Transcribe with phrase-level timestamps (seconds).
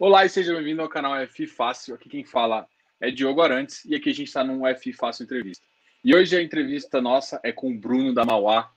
[0.00, 1.96] Olá e seja bem-vindo ao canal F Fácil.
[1.96, 2.68] Aqui quem fala
[3.00, 5.66] é Diogo Arantes e aqui a gente está num F Fácil Entrevista.
[6.04, 8.70] E hoje a entrevista nossa é com o Bruno da Mauá.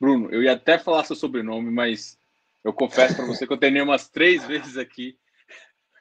[0.00, 2.18] Bruno, eu ia até falar seu sobrenome, mas
[2.64, 5.16] eu confesso para você que eu treinei umas três vezes aqui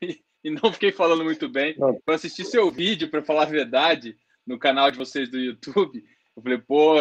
[0.02, 1.76] e, e não fiquei falando muito bem.
[2.04, 6.04] Para assistir seu vídeo, para falar a verdade, no canal de vocês do YouTube,
[6.36, 6.96] eu falei, pô,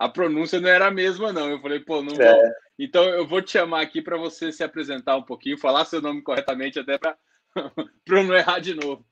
[0.00, 1.50] a pronúncia não era a mesma, não.
[1.50, 2.32] Eu falei, pô, não é.
[2.32, 2.52] vou.
[2.78, 6.22] Então eu vou te chamar aqui para você se apresentar um pouquinho, falar seu nome
[6.22, 7.18] corretamente, até para
[8.08, 9.04] não errar de novo.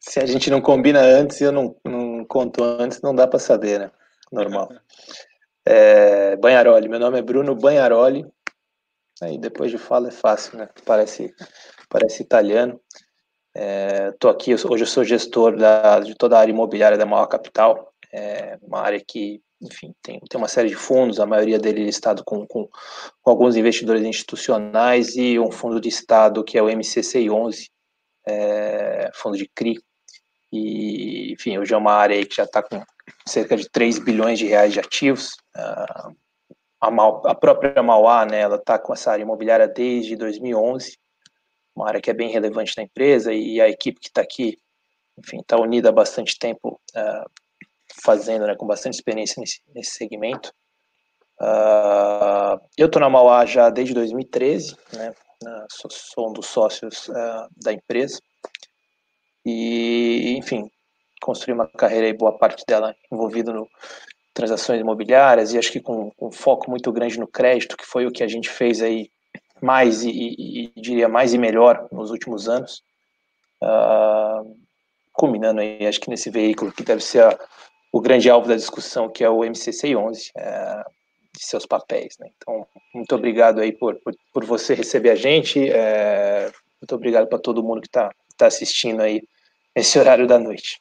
[0.00, 3.38] Se a gente não combina antes e eu não, não conto antes, não dá para
[3.38, 3.90] saber, né?
[4.32, 4.68] Normal.
[5.64, 8.26] É, Banharoli, meu nome é Bruno Banharoli.
[9.22, 10.68] Aí depois de fala é fácil, né?
[10.84, 11.32] Parece,
[11.88, 12.80] parece italiano.
[13.54, 17.26] É, tô aqui, hoje eu sou gestor da, de toda a área imobiliária da Maior
[17.26, 21.84] Capital, é uma área que, enfim, tem, tem uma série de fundos, a maioria dele
[21.84, 22.68] listado com, com,
[23.22, 27.68] com alguns investidores institucionais e um fundo de Estado que é o MCCI11,
[28.26, 29.78] é, fundo de CRI.
[30.52, 32.82] E, enfim, hoje é uma área que já está com
[33.26, 35.36] cerca de 3 bilhões de reais de ativos.
[35.56, 36.16] Uh,
[36.80, 40.98] a, Mal, a, própria Mauá, né, ela está com essa área imobiliária desde 2011,
[41.74, 44.58] uma área que é bem relevante na empresa, e a equipe que está aqui,
[45.18, 47.30] enfim, está unida há bastante tempo, uh,
[48.02, 50.52] fazendo, né, com bastante experiência nesse, nesse segmento.
[51.40, 55.14] Uh, eu estou na Mauá já desde 2013, né,
[55.70, 58.20] sou, sou um dos sócios uh, da empresa.
[59.44, 60.70] E, enfim,
[61.20, 63.66] construí uma carreira e boa parte dela envolvida no
[64.32, 68.06] transações imobiliárias e acho que com, com um foco muito grande no crédito, que foi
[68.06, 69.10] o que a gente fez aí
[69.60, 72.82] mais e, e, e diria mais e melhor nos últimos anos.
[73.62, 74.56] Uh,
[75.12, 77.38] culminando aí, acho que nesse veículo que deve ser a,
[77.92, 80.84] o grande alvo da discussão, que é o MCC11, é,
[81.36, 82.16] de seus papéis.
[82.18, 82.28] Né?
[82.36, 87.38] Então, muito obrigado aí por, por, por você receber a gente, é, muito obrigado para
[87.38, 89.22] todo mundo que está tá assistindo aí
[89.74, 90.80] esse horário da noite.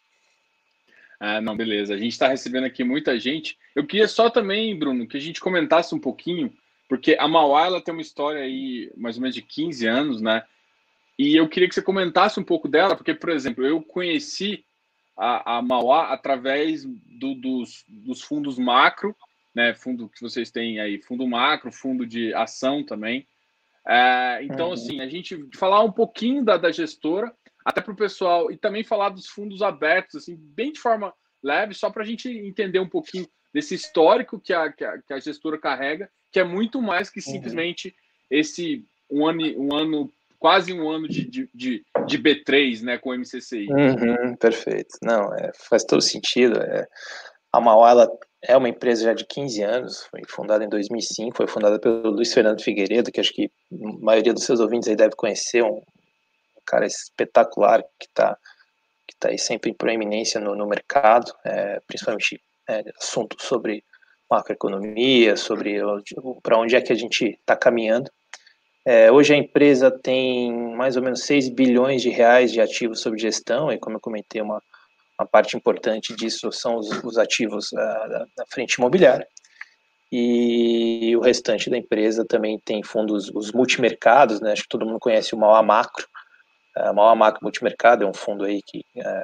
[1.19, 1.93] Ah, não, beleza.
[1.93, 3.57] A gente está recebendo aqui muita gente.
[3.75, 6.53] Eu queria só também, Bruno, que a gente comentasse um pouquinho,
[6.87, 10.43] porque a Mauá ela tem uma história aí mais ou menos de 15 anos, né?
[11.17, 14.63] E eu queria que você comentasse um pouco dela, porque, por exemplo, eu conheci
[15.19, 19.15] a, a Mauá através do, dos, dos fundos macro,
[19.53, 19.73] né?
[19.73, 23.27] Fundo que vocês têm aí, fundo macro, fundo de ação também.
[23.85, 24.73] É, então, uhum.
[24.73, 27.35] assim, a gente falar um pouquinho da, da gestora,
[27.65, 31.13] até para o pessoal, e também falar dos fundos abertos, assim, bem de forma
[31.43, 35.13] leve, só para a gente entender um pouquinho desse histórico que a, que a, que
[35.13, 37.33] a gestora carrega, que é muito mais que uhum.
[37.33, 37.95] simplesmente
[38.29, 43.09] esse um ano, um ano quase um ano de, de, de, de B3, né, com
[43.09, 43.67] o MCCI.
[43.69, 44.97] Uhum, perfeito.
[45.03, 46.59] Não, é, faz todo sentido.
[46.61, 46.87] É,
[47.51, 48.07] a Mauá,
[48.41, 52.33] é uma empresa já de 15 anos, foi fundada em 2005, foi fundada pelo Luiz
[52.33, 56.63] Fernando Figueiredo, que acho que a maioria dos seus ouvintes aí deve conhecer, um, um
[56.65, 58.37] cara espetacular que está
[59.07, 62.39] que tá aí sempre em proeminência no, no mercado, é, principalmente
[62.69, 63.83] é, assuntos sobre
[64.29, 65.79] macroeconomia, sobre
[66.43, 68.11] para onde é que a gente está caminhando.
[68.91, 73.19] É, hoje a empresa tem mais ou menos 6 bilhões de reais de ativos sob
[73.19, 74.63] gestão, e como eu comentei, uma,
[75.19, 79.27] uma parte importante disso são os, os ativos da, da, da, frente imobiliária.
[80.11, 84.53] E o restante da empresa também tem fundos, os multimercados, né?
[84.53, 86.07] acho que todo mundo conhece o Mauá Macro.
[86.75, 89.23] O Mauá Macro Multimercado é um fundo aí que é,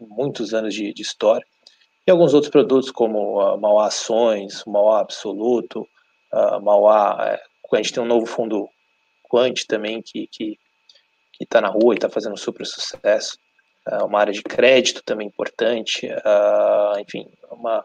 [0.00, 1.44] muitos anos de, de, história.
[2.06, 5.86] E alguns outros produtos como uh, Mauá Ações, Mauá Absoluto,
[6.32, 7.18] uh, Mauá...
[7.28, 7.42] É,
[7.74, 8.70] a gente tem um novo fundo
[9.28, 10.28] Quant também, que
[11.36, 13.38] que está na rua e está fazendo super sucesso.
[13.86, 16.06] Uh, uma área de crédito também importante.
[16.06, 17.84] Uh, enfim, uma,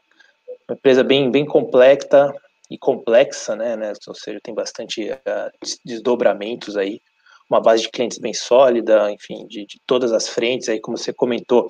[0.67, 2.33] uma, empresa bem, bem complexa
[2.69, 3.93] e complexa, né, né?
[4.07, 7.01] Ou seja, tem bastante uh, desdobramentos aí,
[7.49, 11.11] uma base de clientes bem sólida, enfim, de, de todas as frentes, aí como você
[11.11, 11.67] comentou,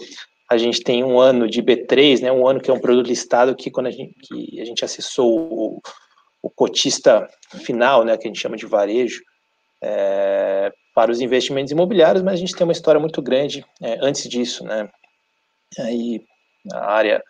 [0.47, 3.55] a gente tem um ano de B3, né, um ano que é um produto listado
[3.55, 5.81] que quando a gente, que a gente acessou o,
[6.41, 7.27] o cotista
[7.65, 9.21] final, né, que a gente chama de varejo,
[9.81, 14.27] é, para os investimentos imobiliários, mas a gente tem uma história muito grande é, antes
[14.29, 14.89] disso, né?
[15.79, 16.23] Aí
[16.71, 17.23] a área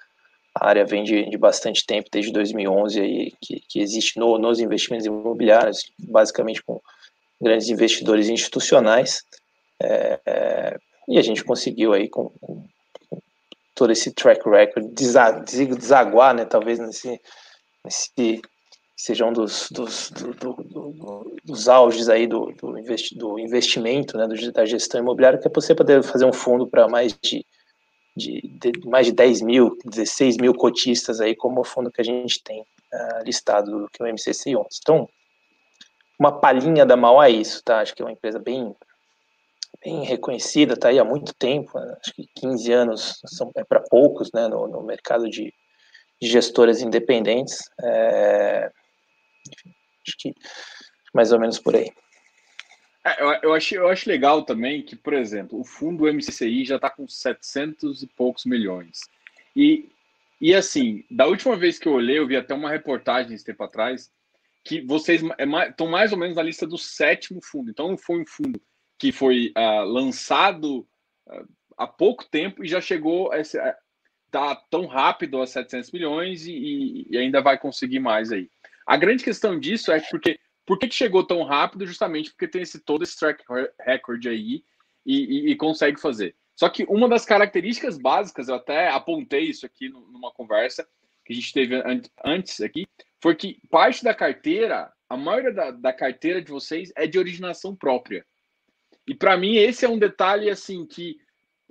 [0.53, 4.59] a área vem de, de bastante tempo, desde 2011 aí que, que existe no, nos
[4.59, 6.81] investimentos imobiliários, basicamente com
[7.41, 9.23] grandes investidores institucionais,
[9.81, 10.77] é, é
[11.07, 12.65] e a gente conseguiu aí com, com,
[13.73, 16.45] todo esse track record desaguar, né?
[16.45, 17.19] Talvez nesse
[17.83, 18.41] nesse
[18.95, 24.17] seja um dos, dos, do, do, do, dos auges aí do, do, investi, do investimento,
[24.17, 27.45] né, da gestão imobiliária, que é você poder fazer um fundo para mais de,
[28.15, 32.03] de, de, mais de 10 mil, 16 mil cotistas aí, como o fundo que a
[32.03, 34.65] gente tem uh, listado, que é o MCC11.
[34.81, 35.09] Então,
[36.19, 37.79] uma palhinha da Mauá é isso, tá?
[37.79, 38.75] Acho que é uma empresa bem,
[39.83, 41.97] bem reconhecida, tá aí há muito tempo, né?
[41.99, 45.51] acho que 15 anos são é para poucos, né, no, no mercado de,
[46.21, 47.63] de, gestoras independentes.
[47.81, 48.71] É,
[49.51, 49.73] enfim,
[50.07, 50.33] acho que
[51.13, 51.91] mais ou menos por aí.
[53.03, 56.75] É, eu, eu, acho, eu acho legal também que, por exemplo, o fundo MCCI já
[56.75, 59.01] está com 700 e poucos milhões.
[59.55, 59.89] E,
[60.39, 63.63] e assim, da última vez que eu olhei, eu vi até uma reportagem esse tempo
[63.63, 64.11] atrás,
[64.63, 67.71] que vocês é, estão mais ou menos na lista do sétimo fundo.
[67.71, 68.61] Então, foi um fundo
[68.99, 70.87] que foi uh, lançado
[71.27, 73.73] uh, há pouco tempo e já chegou a esse, uh,
[74.29, 78.49] tá tão rápido a 700 milhões e, e, ainda vai conseguir mais aí.
[78.85, 81.85] A grande questão disso é porque por que, que chegou tão rápido?
[81.85, 83.43] Justamente porque tem esse todo esse track
[83.79, 84.63] record aí
[85.05, 86.35] e, e, e, consegue fazer.
[86.55, 90.87] Só que uma das características básicas, eu até apontei isso aqui numa conversa
[91.25, 91.83] que a gente teve
[92.23, 92.87] antes aqui,
[93.19, 97.75] foi que parte da carteira, a maioria da, da carteira de vocês é de originação
[97.75, 98.25] própria.
[99.07, 101.17] E para mim esse é um detalhe assim que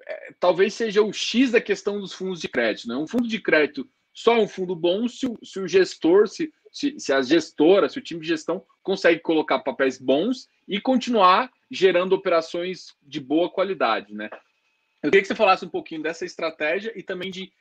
[0.07, 2.89] é, talvez seja o X da questão dos fundos de crédito.
[2.89, 2.97] Né?
[2.97, 6.99] Um fundo de crédito só um fundo bom se o, se o gestor, se, se,
[6.99, 12.15] se a gestora, se o time de gestão consegue colocar papéis bons e continuar gerando
[12.15, 14.29] operações de boa qualidade, né?
[15.03, 17.53] Eu queria que você falasse um pouquinho dessa estratégia e também de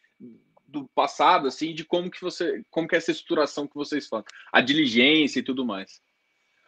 [0.70, 4.26] do passado, assim, de como que você, como que é essa estruturação que vocês fazem,
[4.54, 6.00] a diligência e tudo mais.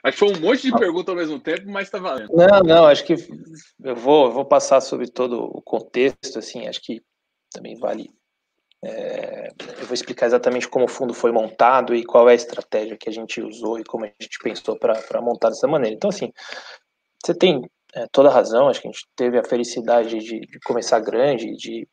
[0.03, 2.33] Acho que foi um monte de perguntas ao mesmo tempo, mas está valendo.
[2.33, 3.13] Não, não, acho que
[3.83, 7.03] eu vou, vou passar sobre todo o contexto, assim, acho que
[7.51, 8.09] também vale
[8.83, 9.49] é,
[9.79, 13.07] eu vou explicar exatamente como o fundo foi montado e qual é a estratégia que
[13.07, 15.95] a gente usou e como a gente pensou para montar dessa maneira.
[15.95, 16.31] Então, assim,
[17.23, 17.61] você tem
[17.93, 21.55] é, toda a razão, acho que a gente teve a felicidade de, de começar grande,
[21.55, 21.87] de,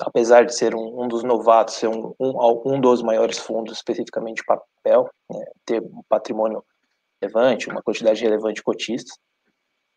[0.00, 4.36] apesar de ser um, um dos novatos, ser um, um, um, dos maiores fundos, especificamente
[4.36, 6.64] de papel, né, ter um patrimônio
[7.20, 9.18] relevante, uma quantidade relevante de cotistas.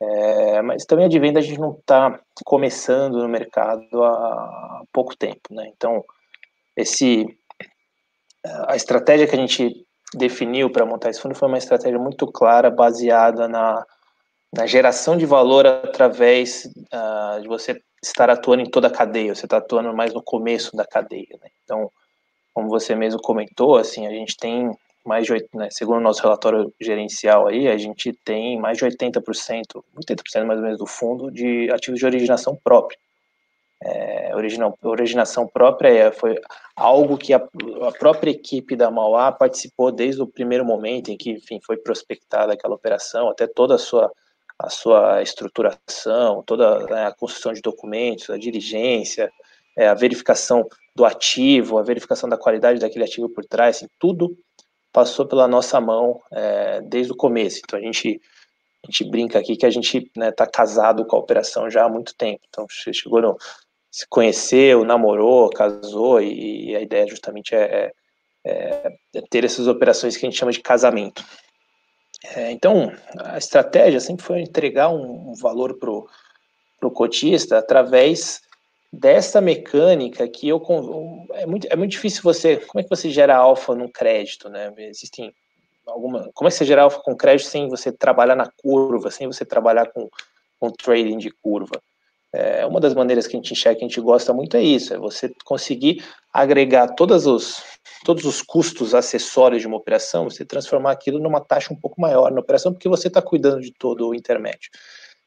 [0.01, 5.53] É, mas também advém da gente não estar tá começando no mercado há pouco tempo,
[5.53, 5.71] né?
[5.73, 6.03] Então,
[6.75, 7.25] esse
[8.67, 12.69] a estratégia que a gente definiu para montar esse fundo foi uma estratégia muito clara,
[12.69, 13.85] baseada na,
[14.53, 19.45] na geração de valor através uh, de você estar atuando em toda a cadeia, você
[19.45, 21.39] está atuando mais no começo da cadeia.
[21.41, 21.49] Né?
[21.63, 21.89] Então,
[22.53, 24.69] como você mesmo comentou, assim, a gente tem
[25.05, 29.83] mais de, né, segundo o nosso relatório gerencial aí, a gente tem mais de 80%,
[29.97, 32.97] 80% mais ou menos do fundo de ativos de originação própria
[33.85, 36.39] é, original, originação própria é, foi
[36.75, 41.31] algo que a, a, própria equipe da Mauá participou desde o primeiro momento em que,
[41.31, 44.11] enfim, foi prospectada aquela operação, até toda a sua,
[44.57, 49.29] a sua estruturação, toda né, a construção de documentos, a diligência,
[49.77, 50.65] é, a verificação
[50.95, 54.37] do ativo, a verificação da qualidade daquele ativo por trás, assim, tudo
[54.93, 57.59] passou pela nossa mão é, desde o começo.
[57.63, 58.21] Então a gente
[58.85, 61.85] a gente brinca aqui que a gente está né, tá casado com a operação já
[61.85, 62.41] há muito tempo.
[62.49, 63.37] Então chegou no,
[63.93, 67.91] se conheceu, namorou, casou, e, a ideia justamente é,
[68.43, 71.23] é, é, ter essas operações que a gente chama de casamento.
[72.35, 78.41] É, então, a estratégia sempre foi entregar um, um valor para o cotista através
[78.91, 80.59] dessa mecânica que eu
[81.33, 84.71] é muito, é muito difícil você como é que você gera alfa num crédito né
[84.77, 85.33] existem
[85.87, 89.25] alguma como é que você gera alfa com crédito sem você trabalhar na curva sem
[89.25, 90.07] você trabalhar com,
[90.59, 91.81] com trading de curva
[92.33, 94.93] é, uma das maneiras que a gente enxerga que a gente gosta muito é isso,
[94.93, 97.63] é você conseguir agregar todos os,
[98.03, 102.31] todos os custos acessórios de uma operação, você transformar aquilo numa taxa um pouco maior
[102.31, 104.71] na operação, porque você está cuidando de todo o intermédio.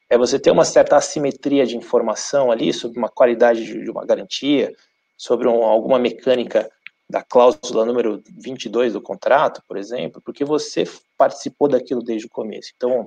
[0.09, 4.05] É você ter uma certa assimetria de informação ali sobre uma qualidade de, de uma
[4.05, 4.73] garantia,
[5.17, 6.69] sobre um, alguma mecânica
[7.09, 10.83] da cláusula número 22 do contrato, por exemplo, porque você
[11.17, 12.71] participou daquilo desde o começo.
[12.75, 13.05] Então,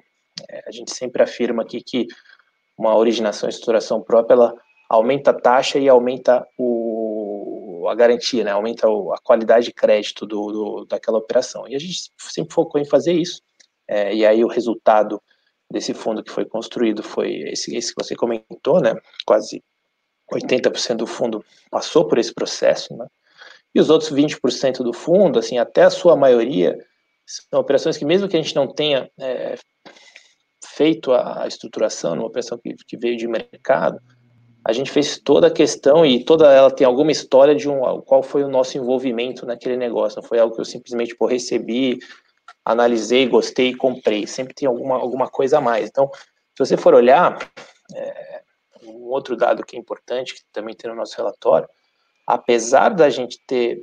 [0.48, 2.06] é, a gente sempre afirma aqui que
[2.80, 4.54] uma originação e estruturação própria, ela
[4.88, 8.50] aumenta a taxa e aumenta o, a garantia, né?
[8.50, 11.68] aumenta a qualidade de crédito do, do, daquela operação.
[11.68, 13.42] E a gente sempre focou em fazer isso.
[13.86, 15.20] É, e aí o resultado
[15.70, 18.94] desse fundo que foi construído foi esse, esse que você comentou, né?
[19.26, 19.62] Quase
[20.32, 23.06] 80% do fundo passou por esse processo, né?
[23.74, 26.76] E os outros 20% do fundo, assim, até a sua maioria,
[27.26, 29.56] são operações que mesmo que a gente não tenha é,
[30.80, 34.00] feito a estruturação, numa operação que, que veio de mercado,
[34.64, 38.22] a gente fez toda a questão e toda ela tem alguma história de um, qual
[38.22, 40.22] foi o nosso envolvimento naquele negócio.
[40.22, 41.98] Não foi algo que eu simplesmente por recebi,
[42.64, 44.26] analisei, gostei e comprei.
[44.26, 45.86] Sempre tem alguma, alguma coisa a mais.
[45.90, 47.38] Então, se você for olhar,
[47.94, 48.40] é,
[48.82, 51.68] um outro dado que é importante, que também tem no nosso relatório,
[52.26, 53.82] apesar da gente ter,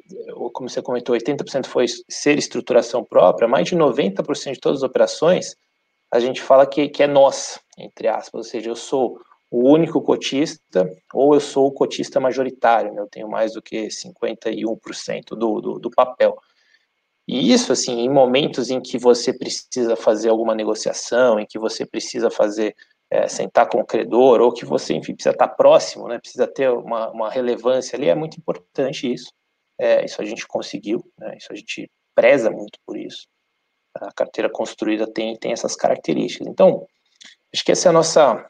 [0.51, 5.55] como você comentou, 80% foi ser estruturação própria, mais de 90% de todas as operações,
[6.11, 10.01] a gente fala que, que é nossa, entre aspas, ou seja, eu sou o único
[10.01, 13.01] cotista ou eu sou o cotista majoritário, né?
[13.01, 16.37] eu tenho mais do que 51% do, do, do papel.
[17.27, 21.85] E isso, assim, em momentos em que você precisa fazer alguma negociação, em que você
[21.85, 22.73] precisa fazer,
[23.11, 26.69] é, sentar com o credor, ou que você, enfim, precisa estar próximo, né, precisa ter
[26.71, 29.29] uma, uma relevância ali, é muito importante isso.
[29.77, 33.27] É, isso a gente conseguiu, né, isso a gente preza muito por isso.
[34.01, 36.47] A carteira construída tem, tem essas características.
[36.47, 36.87] Então,
[37.53, 38.49] acho que essa é a nossa,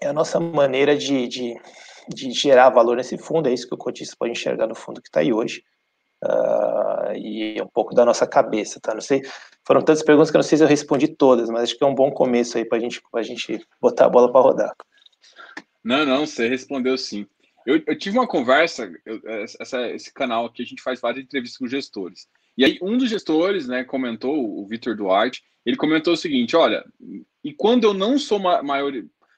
[0.00, 1.54] é a nossa maneira de, de,
[2.08, 5.08] de gerar valor nesse fundo, é isso que o cotista pode enxergar no fundo que
[5.08, 5.64] está aí hoje
[6.24, 8.94] uh, e um pouco da nossa cabeça, tá?
[8.94, 9.22] Não sei,
[9.66, 11.86] foram tantas perguntas que eu não sei se eu respondi todas, mas acho que é
[11.86, 14.74] um bom começo aí para gente, a gente botar a bola para rodar.
[15.82, 17.26] Não, não, você respondeu sim.
[17.66, 19.20] Eu, eu tive uma conversa, eu,
[19.58, 22.28] essa, esse canal aqui, a gente faz várias entrevistas com gestores.
[22.56, 26.84] E aí, um dos gestores, né, comentou, o Vitor Duarte, ele comentou o seguinte: olha,
[27.42, 28.92] e quando eu não sou maior,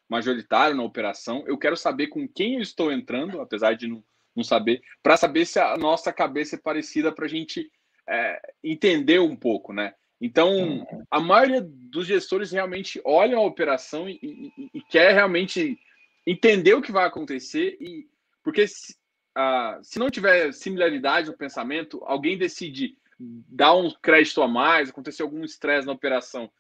[0.09, 4.03] majoritário na operação, eu quero saber com quem eu estou entrando, apesar de não
[4.37, 7.71] não saber, para saber se a nossa cabeça é parecida para a gente
[8.07, 9.95] é, entender um pouco, né?
[10.21, 11.05] Então, uhum.
[11.11, 15.79] a maioria dos gestores realmente olham a operação e, e, e quer realmente
[16.27, 18.07] entender o que vai acontecer e
[18.43, 18.95] porque se,
[19.37, 25.23] uh, se não tiver similaridade no pensamento, alguém decide dar um crédito a mais, acontecer
[25.23, 26.51] algum estresse na operação,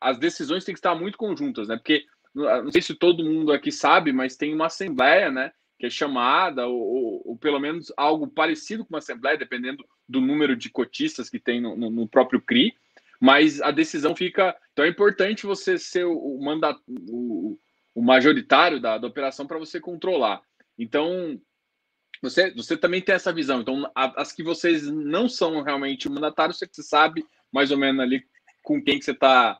[0.00, 1.76] as decisões têm que estar muito conjuntas, né?
[1.76, 5.52] Porque não sei se todo mundo aqui sabe, mas tem uma assembleia, né?
[5.78, 10.56] que é chamada, ou, ou, pelo menos algo parecido com uma assembleia, dependendo do número
[10.56, 12.74] de cotistas que tem no, no próprio CRI,
[13.20, 14.56] mas a decisão fica.
[14.72, 17.58] Então é importante você ser o, o, mandat, o,
[17.94, 20.40] o majoritário da, da operação para você controlar.
[20.78, 21.40] Então,
[22.22, 23.60] você, você também tem essa visão.
[23.60, 28.24] Então, as que vocês não são realmente mandatários, você sabe mais ou menos ali
[28.62, 29.58] com quem que você está,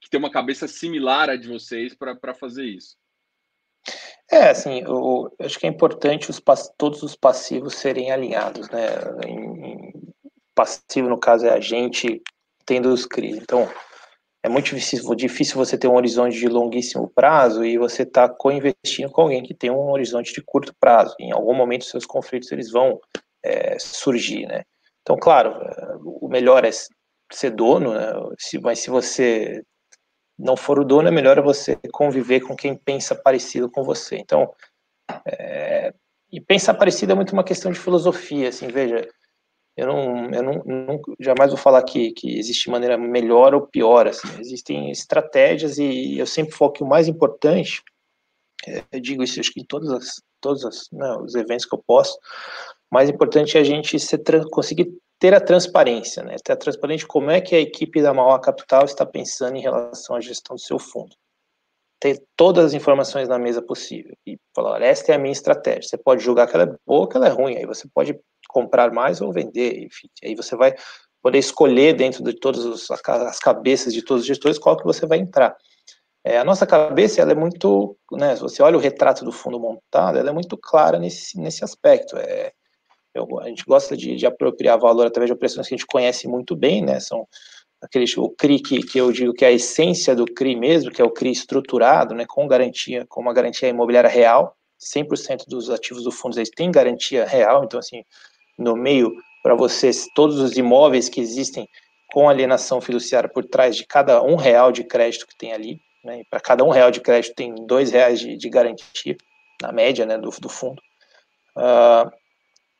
[0.00, 2.96] que tem uma cabeça similar à de vocês para fazer isso.
[4.30, 6.40] É, assim, eu, eu acho que é importante os,
[6.76, 8.86] todos os passivos serem alinhados, né?
[9.26, 9.92] Em,
[10.54, 12.22] passivo, no caso, é a gente
[12.64, 13.36] tendo os CRIs.
[13.36, 13.68] Então,
[14.42, 19.10] é muito difícil, difícil você ter um horizonte de longuíssimo prazo e você está co-investindo
[19.10, 21.14] com alguém que tem um horizonte de curto prazo.
[21.20, 23.00] Em algum momento, seus conflitos eles vão
[23.42, 24.64] é, surgir, né?
[25.02, 25.54] Então, claro,
[26.04, 26.70] o melhor é
[27.32, 28.12] ser dono, né?
[28.38, 29.62] Se, mas se você
[30.38, 34.16] não for o dono, é melhor você conviver com quem pensa parecido com você.
[34.16, 34.52] Então,
[35.26, 35.94] é,
[36.32, 39.06] e pensar parecido é muito uma questão de filosofia, assim, veja,
[39.76, 44.28] eu não, eu não, jamais vou falar que, que existe maneira melhor ou pior, assim,
[44.38, 47.82] existem estratégias e eu sempre foco que o mais importante,
[48.66, 51.74] é, eu digo isso acho que em todas as, todos as, né, os eventos que
[51.74, 52.14] eu posso,
[52.90, 56.34] o mais importante é a gente ser, conseguir ter a transparência, né?
[56.44, 60.16] Ter a transparência como é que a equipe da Mauá Capital está pensando em relação
[60.16, 61.14] à gestão do seu fundo.
[62.02, 65.82] Ter todas as informações na mesa possível e falar, esta é a minha estratégia.
[65.82, 68.18] Você pode julgar que ela é boa que ela é ruim, aí você pode
[68.48, 70.08] comprar mais ou vender, enfim.
[70.24, 70.74] Aí você vai
[71.22, 75.18] poder escolher dentro de todas as cabeças de todos os gestores qual que você vai
[75.18, 75.56] entrar.
[76.24, 79.60] É, a nossa cabeça ela é muito, né, se você olha o retrato do fundo
[79.60, 82.16] montado, ela é muito clara nesse, nesse aspecto.
[82.16, 82.50] É,
[83.14, 86.26] eu, a gente gosta de, de, apropriar valor através de operações que a gente conhece
[86.26, 86.98] muito bem, né?
[86.98, 87.28] São
[87.82, 91.02] aqueles, o CRI que, que eu digo que é a essência do CRI mesmo, que
[91.02, 92.24] é o CRI estruturado, né?
[92.26, 94.56] Com garantia, com uma garantia imobiliária real.
[94.80, 98.02] 100% dos ativos do fundo eles têm garantia real, então, assim,
[98.58, 99.12] no meio,
[99.42, 101.68] para vocês, todos os imóveis que existem
[102.12, 106.22] com alienação fiduciária por trás de cada um real de crédito que tem ali, né?
[106.30, 109.16] Para cada um real de crédito tem dois reais de, de garantia,
[109.60, 110.80] na média, né, do, do fundo.
[111.56, 112.10] Uh,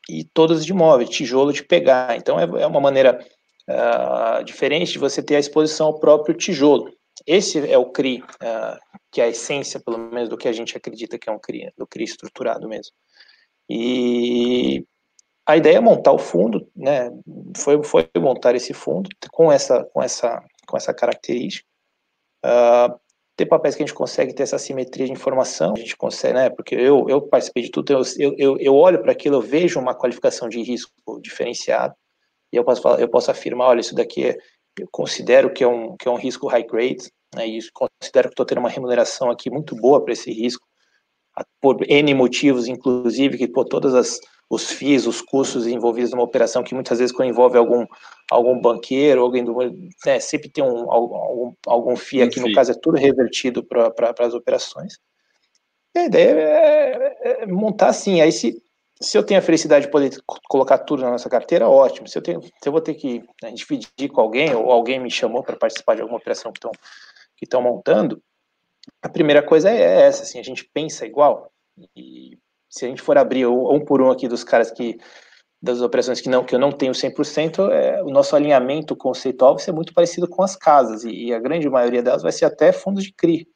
[0.09, 2.17] e todas de imóvel, tijolo de pegar.
[2.17, 3.25] Então é, é uma maneira
[3.69, 6.91] uh, diferente de você ter a exposição ao próprio tijolo.
[7.25, 8.79] Esse é o CRI, uh,
[9.11, 11.71] que é a essência, pelo menos, do que a gente acredita que é um CRI,
[11.77, 12.93] do CRI estruturado mesmo.
[13.69, 14.85] E
[15.45, 17.11] a ideia é montar o fundo, né?
[17.57, 21.67] Foi, foi montar esse fundo com essa, com essa, com essa característica.
[22.45, 22.99] Uh,
[23.35, 26.49] ter papéis que a gente consegue ter essa simetria de informação, a gente consegue, né?
[26.49, 29.95] Porque eu, eu participei de tudo, eu, eu, eu olho para aquilo, eu vejo uma
[29.95, 30.91] qualificação de risco
[31.21, 31.95] diferenciado,
[32.53, 34.37] e eu posso, falar, eu posso afirmar, olha, isso daqui é,
[34.79, 38.33] eu considero que é um, que é um risco high grade, né, e considero que
[38.33, 40.65] estou tendo uma remuneração aqui muito boa para esse risco,
[41.59, 44.19] por N motivos, inclusive, que por todas as
[44.53, 47.85] os FIIs, os custos envolvidos numa operação que muitas vezes quando envolve algum,
[48.29, 49.55] algum banqueiro, alguém do,
[50.05, 54.33] né, sempre tem um, algum, algum FII, aqui no caso é tudo revertido para as
[54.33, 54.99] operações.
[55.95, 58.61] E a ideia é, é, é, montar assim, aí se,
[59.03, 60.11] se eu tenho a felicidade de poder
[60.47, 62.07] colocar tudo na nossa carteira, ótimo.
[62.07, 65.11] Se eu, tenho, se eu vou ter que né, dividir com alguém, ou alguém me
[65.11, 66.71] chamou para participar de alguma operação que estão
[67.35, 68.21] que estão montando,
[69.01, 71.51] a primeira coisa é essa, assim, a gente pensa igual.
[71.95, 72.37] E
[72.69, 74.97] se a gente for abrir um por um aqui dos caras que
[75.61, 79.63] das operações que não que eu não tenho 100%, é, o nosso alinhamento conceitual vai
[79.63, 82.71] ser muito parecido com as casas e, e, a grande maioria delas vai ser até
[82.71, 83.47] fundos de CRI.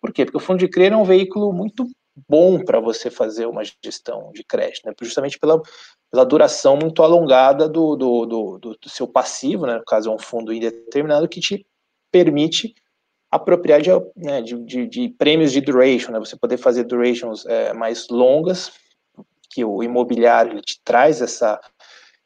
[0.00, 0.24] Por quê?
[0.24, 1.86] Porque o fundo de CRI é um veículo muito
[2.28, 4.94] bom para você fazer uma gestão de crédito, né?
[5.02, 5.60] justamente pela,
[6.10, 9.76] pela duração muito alongada do, do, do, do, seu passivo, né?
[9.76, 11.66] no caso é um fundo indeterminado, que te
[12.10, 12.74] permite
[13.30, 16.18] apropriar de, né, de, de, de, prêmios de duration, né?
[16.18, 18.72] você poder fazer durations é, mais longas,
[19.50, 21.60] que o imobiliário te traz essa,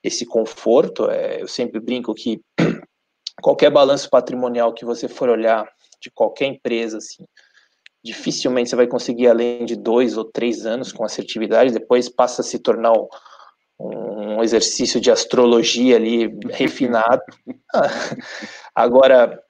[0.02, 1.10] esse conforto.
[1.10, 2.40] É, eu sempre brinco que
[3.42, 5.68] qualquer balanço patrimonial que você for olhar
[6.00, 7.24] de qualquer empresa, assim,
[8.02, 12.44] dificilmente você vai conseguir além de dois ou três anos com assertividade, depois passa a
[12.44, 13.08] se tornar um,
[13.78, 17.22] um exercício de astrologia ali refinado.
[18.74, 19.42] agora,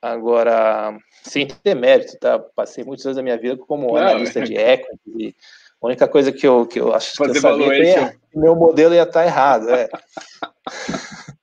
[0.00, 2.38] agora, sem ter mérito, tá?
[2.38, 5.36] Passei muitos anos da minha vida como Não, analista de equity.
[5.82, 8.54] A única coisa que eu, que eu acho Fazer que eu sabia é que meu
[8.54, 9.68] modelo ia estar errado.
[9.70, 9.88] É.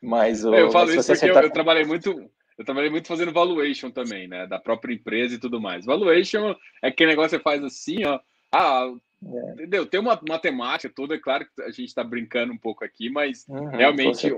[0.00, 2.30] mas o, eu falo isso porque eu, eu trabalhei muito
[2.60, 4.46] eu trabalhei muito fazendo valuation também, né?
[4.46, 5.86] Da própria empresa e tudo mais.
[5.86, 8.20] Valuation é aquele negócio que você faz assim, ó.
[8.52, 8.86] Ah,
[9.24, 9.52] é.
[9.52, 9.86] entendeu?
[9.86, 13.46] Tem uma matemática toda, é claro que a gente está brincando um pouco aqui, mas
[13.48, 14.28] uhum, realmente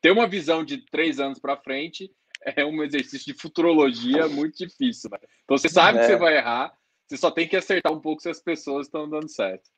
[0.00, 2.10] ter uma visão de três anos para frente
[2.44, 5.18] é um exercício de futurologia muito difícil, né?
[5.44, 6.00] Então você sabe é.
[6.00, 6.72] que você vai errar,
[7.06, 9.70] você só tem que acertar um pouco se as pessoas estão dando certo.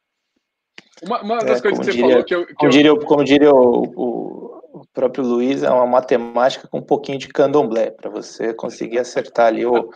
[1.03, 2.47] Uma, uma das é, coisas que você diria, falou que eu.
[2.47, 2.73] Que como, eu...
[2.73, 4.52] Diria, como diria o o
[4.93, 9.65] próprio Luiz é uma matemática com um pouquinho de candomblé, para você conseguir acertar ali
[9.65, 9.91] o.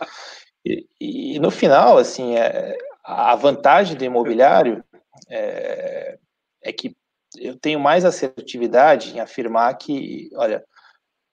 [0.65, 4.83] E, e, no final, assim, é, a vantagem do imobiliário
[5.29, 6.17] é,
[6.61, 6.95] é que
[7.37, 10.65] eu tenho mais assertividade em afirmar que, olha,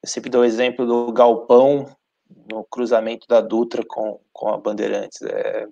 [0.02, 1.86] eu sempre dou o exemplo do galpão
[2.50, 5.22] no cruzamento da Dutra com, com a Bandeirantes.
[5.22, 5.66] É,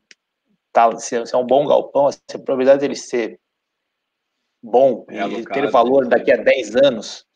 [0.73, 3.39] tá, se, é um bom galpão, a probabilidade dele ser
[4.63, 7.26] bom é e ter valor daqui a 10 anos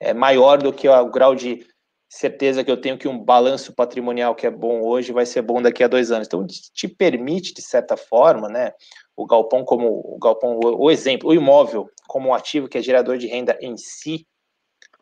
[0.00, 1.66] é maior do que o grau de
[2.08, 5.60] certeza que eu tenho que um balanço patrimonial que é bom hoje vai ser bom
[5.60, 6.26] daqui a dois anos.
[6.26, 8.72] Então, te permite, de certa forma, né,
[9.14, 13.18] o galpão como o galpão, o exemplo, o imóvel como um ativo que é gerador
[13.18, 14.26] de renda em si,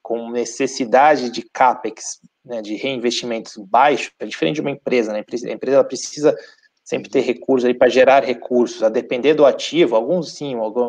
[0.03, 5.13] com necessidade de capex, né, de reinvestimentos baixo, é diferente de uma empresa.
[5.13, 5.25] Né?
[5.29, 6.37] A empresa precisa
[6.85, 10.89] sempre ter recursos para gerar recursos, a depender do ativo, alguns sim, algum,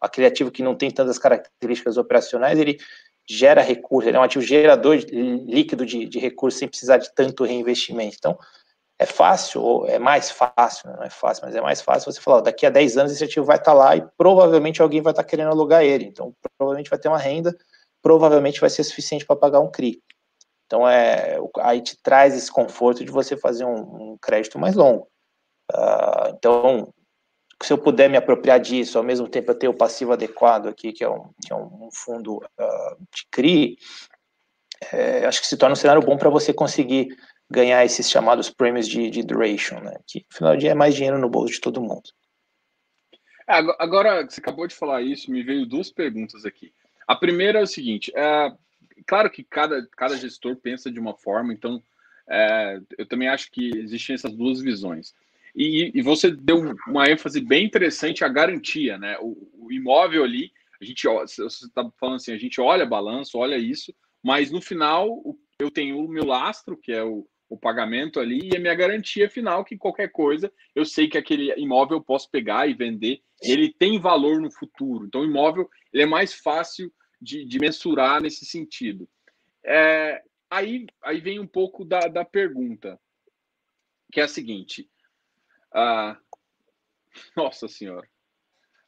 [0.00, 2.78] aquele ativo que não tem tantas características operacionais, ele
[3.28, 7.14] gera recurso, ele é um ativo gerador de, líquido de, de recursos sem precisar de
[7.14, 8.16] tanto reinvestimento.
[8.18, 8.38] Então,
[8.98, 12.38] é fácil, ou é mais fácil, não é fácil, mas é mais fácil você falar,
[12.38, 15.24] ó, daqui a 10 anos esse ativo vai estar lá e provavelmente alguém vai estar
[15.24, 16.04] querendo alugar ele.
[16.04, 17.56] Então, provavelmente vai ter uma renda,
[18.02, 20.02] provavelmente vai ser suficiente para pagar um CRI.
[20.66, 25.08] Então, é, aí te traz esse conforto de você fazer um, um crédito mais longo.
[25.72, 26.92] Uh, então,
[27.62, 30.92] se eu puder me apropriar disso, ao mesmo tempo eu ter o passivo adequado aqui,
[30.92, 33.76] que é um, que é um fundo uh, de CRI,
[34.92, 37.16] é, acho que se torna um cenário bom para você conseguir
[37.50, 39.96] ganhar esses chamados prêmios de, de duration, né?
[40.06, 42.10] Que no final do dia é mais dinheiro no bolso de todo mundo.
[43.46, 46.72] É, agora, você acabou de falar isso, me veio duas perguntas aqui.
[47.06, 48.52] A primeira é o seguinte: é,
[49.06, 51.82] claro que cada, cada gestor pensa de uma forma, então
[52.28, 55.12] é, eu também acho que existem essas duas visões.
[55.54, 59.16] E, e, você deu uma ênfase bem interessante à garantia, né?
[59.20, 63.56] O, o imóvel ali, a gente, você está falando assim, a gente olha balanço, olha
[63.56, 65.22] isso, mas no final
[65.58, 69.28] eu tenho o meu lastro, que é o, o pagamento ali, e a minha garantia
[69.28, 73.72] final, que qualquer coisa, eu sei que aquele imóvel eu posso pegar e vender, ele
[73.72, 75.06] tem valor no futuro.
[75.06, 79.08] Então, o imóvel ele é mais fácil de, de mensurar nesse sentido.
[79.64, 82.98] É, aí, aí vem um pouco da, da pergunta,
[84.12, 84.88] que é a seguinte:
[85.72, 86.16] ah,
[87.36, 88.06] nossa senhora.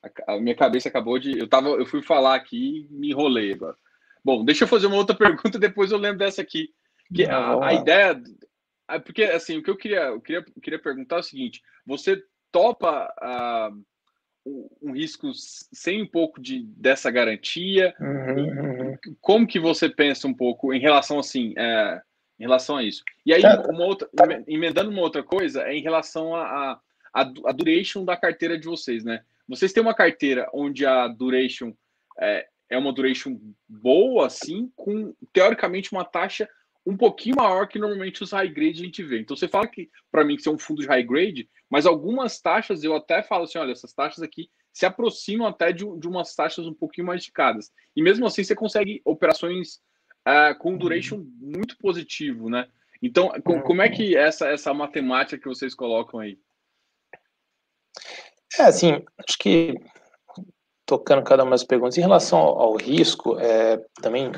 [0.03, 1.39] A, a, minha cabeça acabou de.
[1.39, 3.77] Eu, tava, eu fui falar aqui e me enrolei agora.
[4.25, 6.69] Bom, deixa eu fazer uma outra pergunta, depois eu lembro dessa aqui.
[7.15, 8.21] Que a, a ideia.
[9.05, 12.23] Porque, assim, o que eu queria, eu queria, eu queria perguntar é o seguinte: você
[12.51, 13.85] topa uh,
[14.83, 17.95] um risco sem um pouco de, dessa garantia?
[18.01, 18.99] Uhum, uhum.
[19.21, 22.03] Como que você pensa um pouco em relação, assim, é,
[22.39, 23.03] em relação a isso.
[23.25, 24.25] E aí, tá, uma outra, tá.
[24.47, 26.81] emendando uma outra coisa, é em relação a,
[27.15, 29.23] a, a, duration da carteira de vocês, né?
[29.49, 31.75] Vocês têm uma carteira onde a duration
[32.19, 36.49] é, é uma duration boa, assim, com teoricamente uma taxa
[36.85, 39.21] um pouquinho maior que normalmente os high grade a gente vê.
[39.21, 42.41] Então você fala que, para mim, que é um fundo de high grade, mas algumas
[42.41, 46.35] taxas eu até falo assim: olha, essas taxas aqui se aproximam até de, de umas
[46.35, 47.71] taxas um pouquinho mais esticadas.
[47.95, 49.81] E mesmo assim você consegue operações
[50.27, 52.69] uh, com duration muito positivo, né?
[53.03, 56.39] Então, com, como é que essa, essa matemática que vocês colocam aí?
[58.59, 59.75] É, assim, acho que
[60.87, 64.31] tocando cada uma das perguntas, em relação ao, ao risco, é, também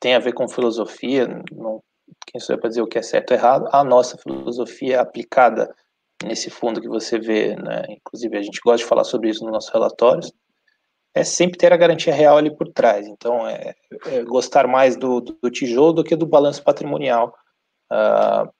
[0.00, 1.82] tem a ver com filosofia, não,
[2.26, 5.72] quem sou eu para dizer o que é certo ou errado, a nossa filosofia aplicada
[6.24, 9.52] nesse fundo que você vê, né, inclusive a gente gosta de falar sobre isso nos
[9.52, 10.32] nossos relatórios,
[11.14, 13.06] é sempre ter a garantia real ali por trás.
[13.06, 13.74] Então, é,
[14.06, 17.34] é gostar mais do, do, tijolo do que do balanço patrimonial,
[17.92, 18.50] uh,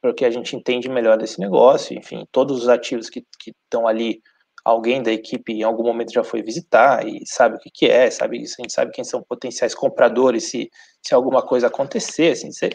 [0.00, 1.96] porque a gente entende melhor desse negócio.
[1.96, 3.24] Enfim, todos os ativos que
[3.64, 4.20] estão ali,
[4.64, 8.10] alguém da equipe em algum momento já foi visitar e sabe o que, que é,
[8.10, 10.70] sabe a gente sabe quem são potenciais compradores se,
[11.04, 12.32] se alguma coisa acontecer.
[12.32, 12.70] Assim, você,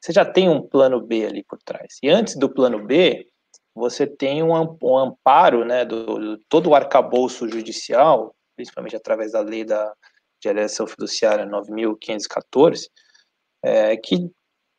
[0.00, 1.98] você já tem um plano B ali por trás.
[2.02, 3.26] E antes do plano B,
[3.76, 4.56] você tem um,
[4.96, 9.92] amparo né, do, do, todo o arcabouço judicial, principalmente através da lei da,
[10.40, 12.88] de alienação fiduciária 9.514,
[13.62, 14.30] é, que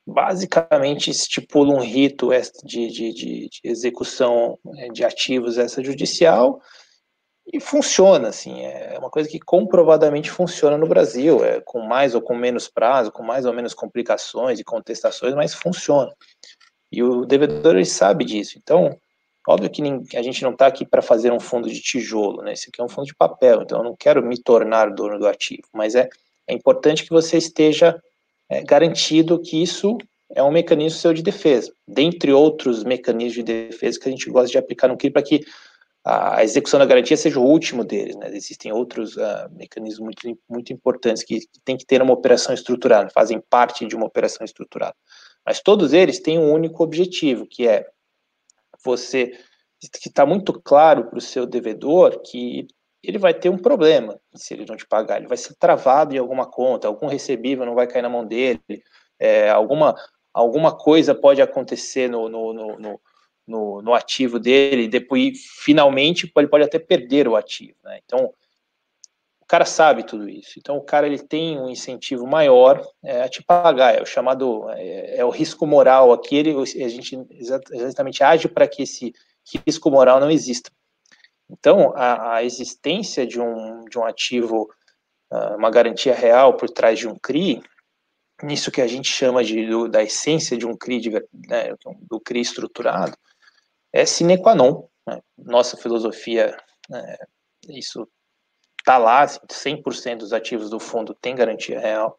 [0.06, 2.30] basicamente estipula um rito
[2.64, 6.60] de, de, de, de execução né, de ativos extrajudicial
[7.54, 12.22] e funciona, assim, é uma coisa que comprovadamente funciona no Brasil, é com mais ou
[12.22, 16.12] com menos prazo, com mais ou menos complicações e contestações, mas funciona.
[16.92, 18.58] E o devedor ele sabe disso.
[18.62, 18.98] Então,
[19.48, 19.82] óbvio que
[20.18, 22.54] a gente não está aqui para fazer um fundo de tijolo, né?
[22.54, 25.28] Esse aqui é um fundo de papel, então eu não quero me tornar dono do
[25.28, 26.10] ativo, mas é,
[26.48, 28.02] é importante que você esteja
[28.50, 29.98] é, garantido que isso
[30.34, 34.52] é um mecanismo seu de defesa, dentre outros mecanismos de defesa que a gente gosta
[34.52, 35.42] de aplicar no CRI para que
[36.10, 38.16] a execução da garantia seja o último deles.
[38.16, 38.30] Né?
[38.34, 43.10] Existem outros uh, mecanismos muito, muito importantes que, que tem que ter uma operação estruturada,
[43.10, 44.96] fazem parte de uma operação estruturada.
[45.48, 47.88] Mas todos eles têm um único objetivo, que é
[48.84, 49.32] você
[49.80, 52.68] que está muito claro para o seu devedor que
[53.02, 55.18] ele vai ter um problema se ele não te pagar.
[55.18, 58.84] Ele vai ser travado em alguma conta, algum recebível não vai cair na mão dele,
[59.18, 59.96] é, alguma,
[60.34, 63.00] alguma coisa pode acontecer no, no, no,
[63.48, 67.78] no, no ativo dele, depois, finalmente, ele pode até perder o ativo.
[67.86, 68.02] Né?
[68.04, 68.34] Então,
[69.48, 70.60] o cara sabe tudo isso.
[70.60, 73.96] Então o cara ele tem um incentivo maior é, a te pagar.
[73.96, 76.12] É o chamado é, é, o risco moral.
[76.12, 77.18] Aqui ele, a gente
[77.72, 79.14] exatamente age para que esse
[79.66, 80.70] risco moral não exista.
[81.50, 84.70] Então a, a existência de um de um ativo,
[85.32, 87.64] uh, uma garantia real por trás de um CRI,
[88.44, 92.20] nisso que a gente chama de do, da essência de um CRI, de, né, do
[92.20, 93.16] CRI estruturado,
[93.94, 94.90] é sine qua non.
[95.08, 95.22] Né?
[95.38, 96.58] Nossa filosofia,
[96.94, 97.28] é,
[97.70, 98.06] isso
[98.88, 102.18] está lá, assim, 100% dos ativos do fundo tem garantia real.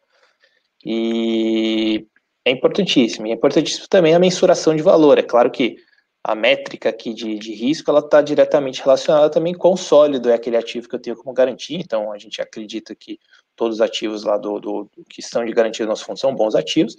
[0.85, 2.05] E
[2.45, 3.25] é importantíssimo.
[3.25, 5.17] E é importantíssimo também a mensuração de valor.
[5.17, 5.77] É claro que
[6.23, 10.33] a métrica aqui de, de risco ela está diretamente relacionada também com o sólido, é
[10.33, 11.79] aquele ativo que eu tenho como garantia.
[11.79, 13.19] Então a gente acredita que
[13.55, 16.55] todos os ativos lá do, do que estão de garantia do nosso fundo são bons
[16.55, 16.95] ativos,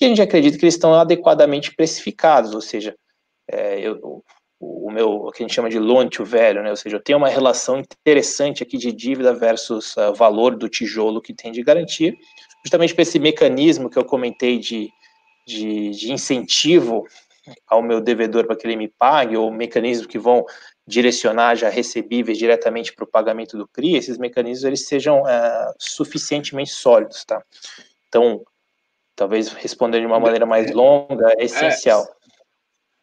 [0.00, 2.94] e a gente acredita que eles estão adequadamente precificados, ou seja,
[3.48, 4.22] é, eu,
[4.62, 6.70] o meu, o que a gente chama de loan to value, né?
[6.70, 11.20] Ou seja, eu tenho uma relação interessante aqui de dívida versus uh, valor do tijolo
[11.20, 12.14] que tem de garantia,
[12.64, 14.88] justamente para esse mecanismo que eu comentei de,
[15.44, 17.04] de, de incentivo
[17.66, 20.44] ao meu devedor para que ele me pague, ou mecanismos que vão
[20.86, 26.70] direcionar já recebíveis diretamente para o pagamento do CRI, esses mecanismos eles sejam uh, suficientemente
[26.70, 27.42] sólidos, tá?
[28.08, 28.44] Então,
[29.16, 32.04] talvez respondendo de uma maneira mais longa, é essencial.
[32.04, 32.21] É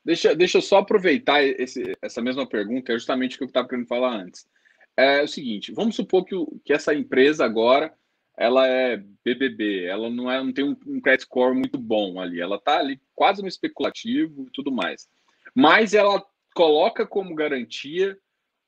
[0.03, 3.67] Deixa, deixa eu só aproveitar esse, essa mesma pergunta, é justamente o que eu estava
[3.67, 4.47] querendo falar antes.
[4.95, 7.93] É o seguinte, vamos supor que, o, que essa empresa agora
[8.37, 12.39] ela é BBB, ela não, é, não tem um, um credit score muito bom ali,
[12.39, 15.09] ela está ali quase no especulativo e tudo mais.
[15.53, 16.23] Mas ela
[16.55, 18.17] coloca como garantia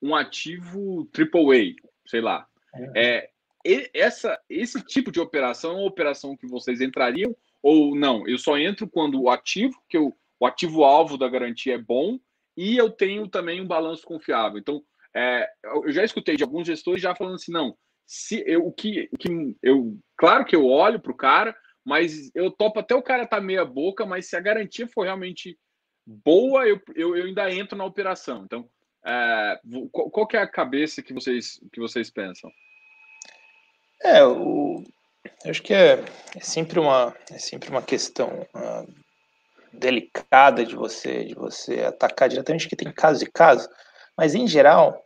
[0.01, 2.45] um ativo AAA, sei lá.
[2.95, 3.29] É,
[3.93, 8.27] essa, esse tipo de operação é uma operação que vocês entrariam ou não?
[8.27, 12.19] Eu só entro quando o ativo que eu o ativo-alvo da garantia é bom
[12.57, 14.57] e eu tenho também um balanço confiável.
[14.57, 14.83] Então,
[15.15, 17.77] é, eu já escutei de alguns gestores já falando assim, não,
[18.07, 22.49] se eu, o que, que eu, claro que eu olho para o cara, mas eu
[22.49, 25.59] topo até o cara tá meia boca, mas se a garantia for realmente
[26.07, 28.43] boa, eu, eu, eu ainda entro na operação.
[28.43, 28.67] Então,
[29.05, 29.59] é,
[29.91, 32.51] qual, qual é a cabeça que vocês, que vocês pensam?
[34.01, 34.83] É, o,
[35.45, 36.03] eu acho que é,
[36.35, 39.01] é sempre uma é sempre uma questão uh,
[39.73, 43.67] delicada de você de você atacar diretamente, que tem casos e casos,
[44.17, 45.03] mas em geral,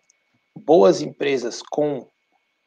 [0.56, 2.08] boas empresas com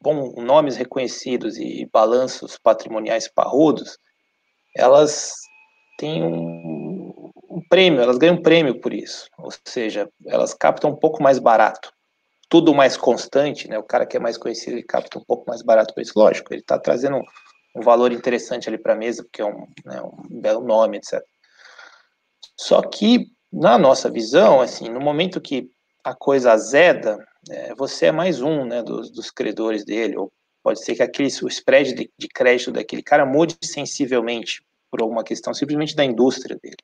[0.01, 3.97] bons nomes reconhecidos e balanços patrimoniais parrudos,
[4.75, 5.33] elas
[5.97, 10.95] têm um, um prêmio, elas ganham um prêmio por isso, ou seja, elas captam um
[10.95, 11.91] pouco mais barato.
[12.49, 13.77] tudo mais constante, né?
[13.77, 16.13] O cara que é mais conhecido, ele capta um pouco mais barato com isso.
[16.15, 17.23] Lógico, ele está trazendo um,
[17.75, 21.21] um, valor interessante ali para a mesa, porque é um, né, um belo nome, etc.
[22.59, 25.69] Só que, na nossa visão, assim, no momento que
[26.03, 27.17] a coisa azeda,
[27.49, 30.29] é, você é mais um, né, dos, dos credores dele, ou
[30.61, 35.23] pode ser que aquele, o spread de, de crédito daquele cara mude sensivelmente por alguma
[35.23, 36.75] questão simplesmente da indústria dele.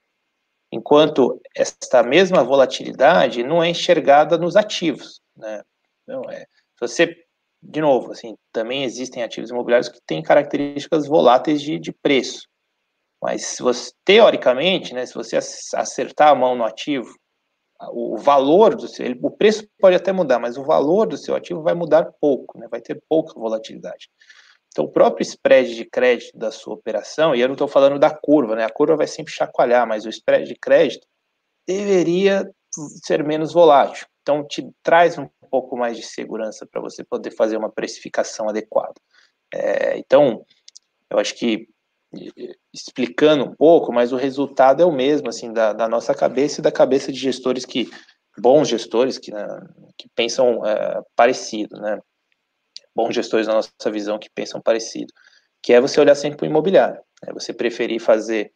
[0.71, 5.61] Enquanto esta mesma volatilidade não é enxergada nos ativos, né?
[6.07, 6.45] Não é.
[6.79, 7.13] Você,
[7.61, 12.47] de novo, assim, também existem ativos imobiliários que têm características voláteis de, de preço.
[13.25, 17.11] Mas se você, teoricamente, né, se você acertar a mão no ativo,
[17.91, 21.63] o valor do seu, o preço pode até mudar, mas o valor do seu ativo
[21.63, 24.09] vai mudar pouco, né, vai ter pouca volatilidade.
[24.67, 28.13] Então, o próprio spread de crédito da sua operação, e eu não estou falando da
[28.13, 28.65] curva, né?
[28.65, 31.07] A curva vai sempre chacoalhar, mas o spread de crédito
[31.65, 32.47] deveria
[33.05, 34.05] ser menos volátil.
[34.21, 38.95] Então, te traz um pouco mais de segurança para você poder fazer uma precificação adequada.
[39.53, 40.45] É, então,
[41.09, 41.69] eu acho que
[42.73, 46.63] explicando um pouco, mas o resultado é o mesmo, assim, da, da nossa cabeça e
[46.63, 47.89] da cabeça de gestores que,
[48.37, 49.45] bons gestores que, né,
[49.97, 51.99] que pensam é, parecido, né?
[52.95, 55.11] bons gestores na nossa visão que pensam parecido,
[55.61, 58.53] que é você olhar sempre para o imobiliário, é você preferir fazer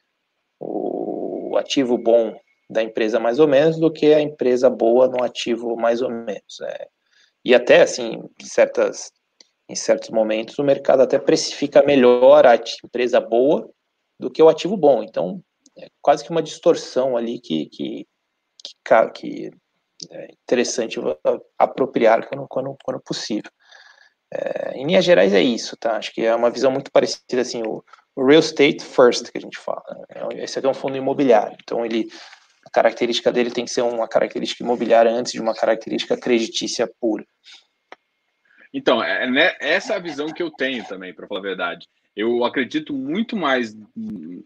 [0.60, 5.76] o ativo bom da empresa mais ou menos do que a empresa boa no ativo
[5.76, 6.62] mais ou menos.
[6.62, 6.88] É.
[7.44, 9.12] E até, assim, certas,
[9.70, 13.70] em certos momentos, o mercado até precifica melhor a empresa boa
[14.20, 15.04] do que o ativo bom.
[15.04, 15.42] Então,
[15.78, 18.08] é quase que uma distorção ali que, que,
[18.64, 19.52] que, que
[20.12, 21.00] é interessante
[21.58, 23.52] apropriar quando, quando, quando possível.
[24.32, 25.98] É, em linhas gerais é isso, tá?
[25.98, 27.84] Acho que é uma visão muito parecida, assim, o,
[28.18, 29.84] real estate first que a gente fala.
[30.10, 30.44] Né?
[30.44, 32.08] Esse aqui é um fundo imobiliário, então ele,
[32.66, 37.26] a característica dele tem que ser uma característica imobiliária antes de uma característica creditícia pura.
[38.74, 41.88] Então, é, né, essa é a visão que eu tenho também, para falar a verdade.
[42.16, 44.44] Eu acredito muito mais num,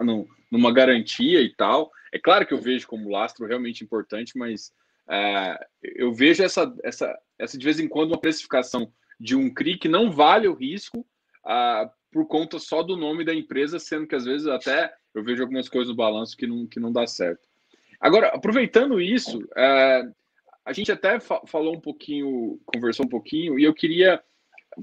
[0.00, 1.90] num, numa garantia e tal.
[2.12, 4.72] É claro que eu vejo como lastro realmente importante, mas
[5.08, 8.90] é, eu vejo essa, essa, essa de vez em quando uma precificação
[9.20, 11.06] de um CRI que não vale o risco
[11.44, 15.42] ah, por conta só do nome da empresa, sendo que às vezes até eu vejo
[15.42, 17.46] algumas coisas no balanço que não, que não dá certo.
[18.00, 20.02] Agora, aproveitando isso, é,
[20.64, 24.22] a gente até fa falou um pouquinho, conversou um pouquinho, e eu queria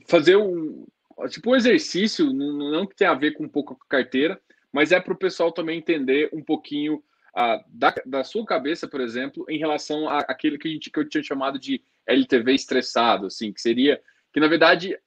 [0.08, 0.86] fazer um
[1.30, 4.41] tipo um exercício, não, que tenha a ver com um pouco com a carteira,
[4.72, 7.04] mas é para o pessoal também entender um pouquinho
[7.36, 11.08] ah, da, da sua cabeça, por exemplo, em relação àquele que, a gente, que eu
[11.08, 14.02] tinha chamado de LTV estressado, assim, que seria
[14.34, 14.98] que na verdade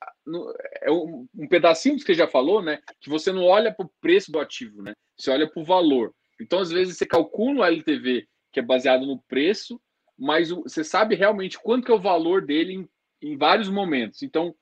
[0.83, 2.81] é um, um pedacinho que você já falou, né?
[3.01, 4.95] Que você não olha para o preço do ativo, né?
[5.17, 6.15] Você olha para o valor.
[6.41, 9.81] Então, às vezes, você calcula o LTV que é baseado no preço,
[10.19, 12.89] mas você sabe realmente quanto que é o valor dele em,
[13.23, 14.23] em vários momentos.
[14.23, 14.55] Então,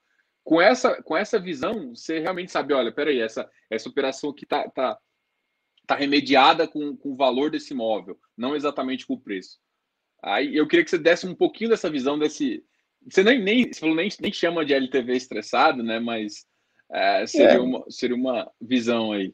[0.43, 4.69] com essa, com essa visão, você realmente sabe, olha, peraí, essa, essa operação aqui tá,
[4.69, 4.97] tá,
[5.87, 9.57] tá remediada com, com o valor desse imóvel, não exatamente com o preço.
[10.21, 12.63] Aí eu queria que você desse um pouquinho dessa visão desse.
[13.09, 15.99] Você nem, nem, você nem, nem chama de LTV estressado, né?
[15.99, 16.45] Mas
[16.91, 17.59] é, seria, é.
[17.59, 19.33] Uma, seria uma visão aí.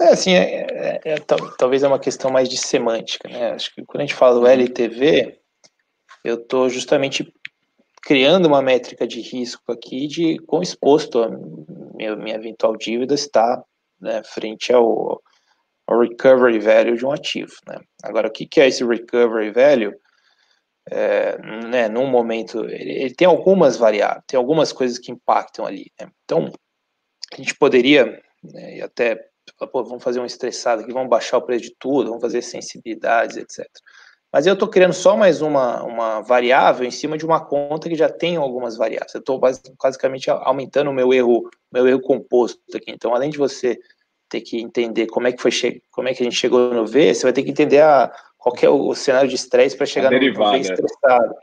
[0.00, 1.14] É assim, é, é, é
[1.58, 3.52] talvez é uma questão mais de semântica, né?
[3.52, 5.38] Acho que quando a gente fala do LTV,
[6.24, 7.32] eu estou justamente
[8.02, 11.28] criando uma métrica de risco aqui de quão exposto a
[11.94, 13.62] minha, minha eventual dívida está
[14.00, 15.20] né, frente ao,
[15.86, 17.52] o recovery value de um ativo.
[17.66, 17.78] Né?
[18.02, 19.94] Agora, o que, que é esse recovery value?
[20.90, 25.92] É, né, num momento, ele, ele, tem algumas variáveis, tem algumas coisas que impactam ali.
[26.00, 26.08] Né?
[26.24, 26.50] Então,
[27.32, 28.06] a gente poderia,
[28.42, 29.29] né, e até,
[29.66, 33.36] pô, vamos fazer um estressado aqui, vamos baixar o preço de tudo, vamos fazer sensibilidades,
[33.36, 33.66] etc.
[34.32, 37.96] Mas eu estou criando só mais uma, uma variável em cima de uma conta que
[37.96, 39.12] já tem algumas variáveis.
[39.14, 42.92] Eu estou basicamente aumentando o meu erro, meu erro composto aqui.
[42.92, 43.76] Então, além de você
[44.28, 45.50] ter que entender como é que foi
[45.90, 48.54] como é que a gente chegou no V, você vai ter que entender a, qual
[48.62, 51.34] é o, o cenário de estresse para chegar no, no V estressado.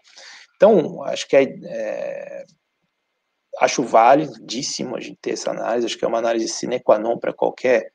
[0.56, 2.45] Então, acho que é, é,
[3.60, 7.17] acho validíssimo a gente ter essa análise, acho que é uma análise sine qua non
[7.17, 7.91] para qualquer.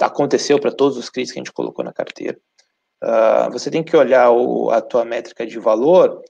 [0.00, 2.38] Aconteceu para todos os CRIs que a gente colocou na carteira.
[3.02, 6.22] Uh, você tem que olhar o, a tua métrica de valor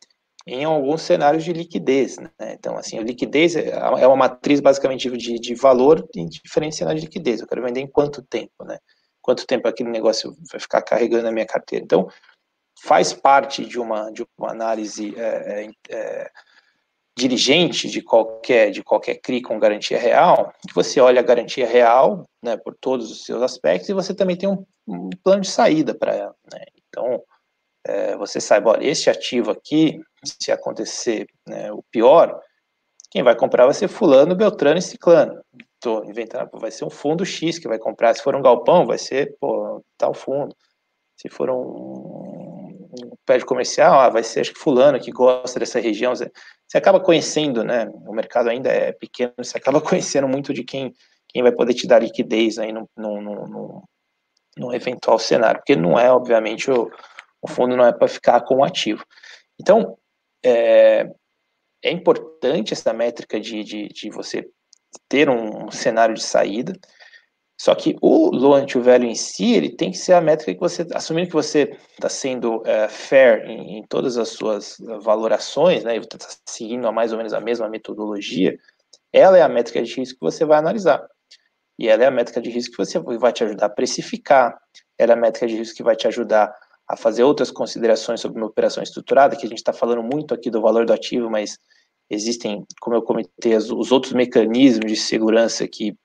[0.47, 2.19] em alguns cenários de liquidez.
[2.19, 2.31] Né?
[2.53, 7.01] Então, assim, a liquidez é, é uma matriz basicamente de, de valor em diferentes cenários
[7.01, 7.41] de liquidez.
[7.41, 8.79] Eu quero vender em quanto tempo, né?
[9.23, 11.83] Quanto tempo aquele negócio vai ficar carregando a minha carteira.
[11.83, 12.09] Então,
[12.83, 16.31] faz parte de uma, de uma análise é, é, é
[17.17, 22.57] dirigente de qualquer, de qualquer CRI com garantia real, você olha a garantia real, né,
[22.57, 26.15] por todos os seus aspectos, e você também tem um, um plano de saída para
[26.15, 26.65] ela, né?
[26.89, 27.23] Então,
[27.87, 32.41] é, você saiba, olha, esse ativo aqui, se acontecer né, o pior,
[33.11, 35.41] quem vai comprar vai ser fulano, beltrano e ciclano.
[35.75, 38.13] Estou inventando, vai ser um fundo X que vai comprar.
[38.15, 40.53] Se for um galpão, vai ser, pô, tal fundo.
[41.17, 42.24] Se for um,
[43.25, 46.15] prédio comercial, ah, vai ser, acho que fulano que gosta dessa região.
[46.15, 46.31] Você,
[46.75, 50.93] acaba conhecendo, né, o mercado ainda é pequeno, você acaba conhecendo muito de quem,
[51.29, 52.89] quem vai poder te dar liquidez aí no,
[54.57, 56.91] no eventual cenário, porque não é, obviamente, o,
[57.43, 59.05] o fundo não é para ficar com o ativo.
[59.61, 59.99] Então,
[60.45, 61.09] é,
[61.83, 64.49] é importante essa métrica de, de, de, você
[65.09, 66.73] ter um cenário de saída,
[67.65, 70.61] só que o loan to value em si, ele tem que ser a métrica que
[70.61, 75.97] você, assumindo que você está sendo é, fair em, em, todas as suas valorações, né,
[75.97, 78.55] está seguindo mais ou menos a mesma metodologia,
[79.11, 81.09] ela é a métrica de risco que você vai analisar.
[81.79, 84.55] E ela é a métrica de risco que você vai te ajudar a precificar,
[84.99, 86.55] ela é a métrica de risco que vai te ajudar
[86.87, 90.51] a fazer outras considerações sobre uma operação estruturada, que a gente está falando muito aqui
[90.51, 91.59] do valor do ativo, mas
[92.11, 95.97] existem, como eu comentei, os outros mecanismos de segurança que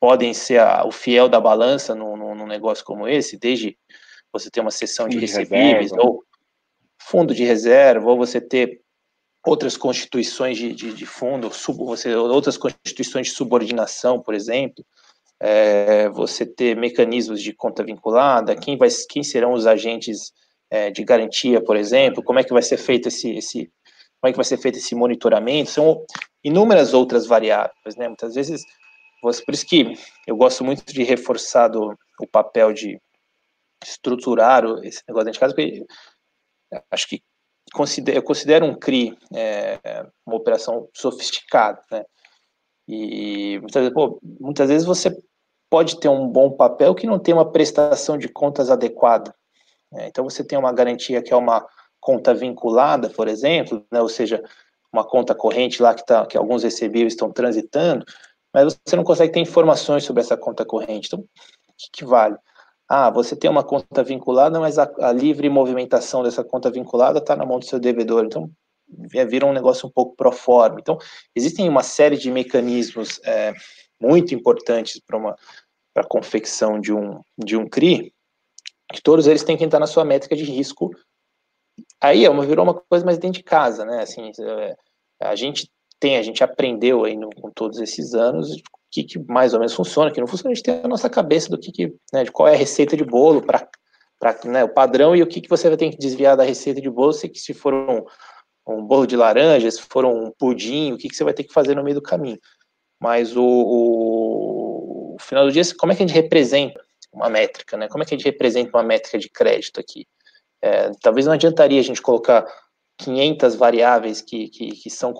[0.00, 3.76] podem ser a, o fiel da balança num, num, negócio como esse, desde
[4.32, 6.02] você ter uma sessão de, recebíveis, reserva.
[6.02, 6.24] ou
[7.00, 8.80] fundo de reserva, ou você ter
[9.46, 14.84] outras constituições de, de, de fundo, sub, você, outras constituições de subordinação, por exemplo,
[15.40, 20.32] é, você ter mecanismos de conta vinculada, quem, vai, quem serão os agentes
[20.70, 23.70] é, de garantia, por exemplo, como é que vai ser feito esse, esse,
[24.20, 26.04] como é que vai ser feito esse monitoramento, são
[26.42, 28.08] inúmeras outras variáveis, né?
[28.08, 28.62] Muitas vezes,
[29.20, 29.94] por isso que
[30.26, 33.00] eu gosto muito de reforçar do, o papel de
[33.84, 35.86] estruturar esse negócio de casa, porque
[36.90, 37.22] acho que
[38.06, 39.78] eu considero um CRI é,
[40.26, 42.04] uma operação sofisticada, né?
[42.88, 45.14] E muitas vezes, pô, muitas vezes você
[45.68, 49.34] pode ter um bom papel que não tem uma prestação de contas adequada.
[49.92, 50.08] Né?
[50.08, 51.66] Então você tem uma garantia que é uma
[52.00, 54.00] conta vinculada, por exemplo, né?
[54.00, 54.42] ou seja,
[54.90, 58.06] uma conta corrente lá que, tá, que alguns recebíveis estão transitando,
[58.64, 61.06] mas você não consegue ter informações sobre essa conta corrente.
[61.06, 61.24] Então, o
[61.76, 62.36] que, que vale?
[62.88, 67.36] Ah, você tem uma conta vinculada, mas a, a livre movimentação dessa conta vinculada está
[67.36, 68.24] na mão do seu devedor.
[68.24, 68.50] Então,
[69.28, 70.80] vira um negócio um pouco pro forma.
[70.80, 70.98] Então,
[71.34, 73.52] existem uma série de mecanismos é,
[74.00, 75.36] muito importantes para uma
[75.94, 78.12] para a confecção de um de um CRI,
[78.92, 80.90] que todos eles têm que entrar na sua métrica de risco.
[82.00, 84.02] Aí é uma virou uma coisa mais dentro de casa, né?
[84.02, 84.76] Assim, é,
[85.20, 85.68] a gente
[86.00, 89.60] tem, a gente aprendeu aí no, com todos esses anos o que, que, mais ou
[89.60, 92.24] menos funciona, que não funciona, a gente tem a nossa cabeça do que, que né,
[92.24, 93.68] de qual é a receita de bolo para
[94.44, 96.88] né, o padrão e o que, que você vai ter que desviar da receita de
[96.88, 98.04] bolo, se, se for um,
[98.66, 101.52] um bolo de laranja, se for um pudim, o que, que você vai ter que
[101.52, 102.38] fazer no meio do caminho.
[103.00, 106.80] Mas o, o, o final do dia, como é que a gente representa
[107.12, 107.88] uma métrica, né?
[107.88, 110.06] Como é que a gente representa uma métrica de crédito aqui?
[110.60, 112.44] É, talvez não adiantaria a gente colocar
[112.98, 115.14] 500 variáveis que, que, que são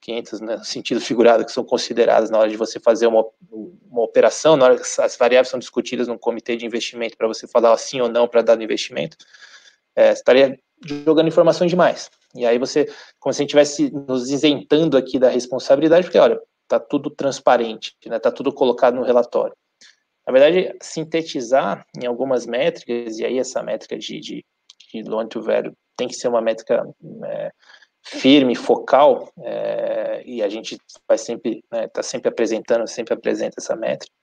[0.00, 4.02] 500 né, no sentido figurado que são consideradas na hora de você fazer uma, uma
[4.02, 7.76] operação, na hora que as variáveis são discutidas num comitê de investimento para você falar
[7.78, 9.16] sim ou não para dar investimento,
[9.96, 12.10] é, estaria jogando informação demais.
[12.34, 16.40] E aí você, como se a gente estivesse nos isentando aqui da responsabilidade, porque olha,
[16.62, 19.56] está tudo transparente, está né, tá tudo colocado no relatório.
[20.26, 24.44] Na verdade, sintetizar em algumas métricas, e aí essa métrica de, de,
[25.02, 26.86] loan to value tem que ser uma métrica
[27.24, 27.50] é,
[28.02, 33.74] firme, focal, é, e a gente vai sempre, né, tá sempre apresentando, sempre apresenta essa
[33.74, 34.14] métrica,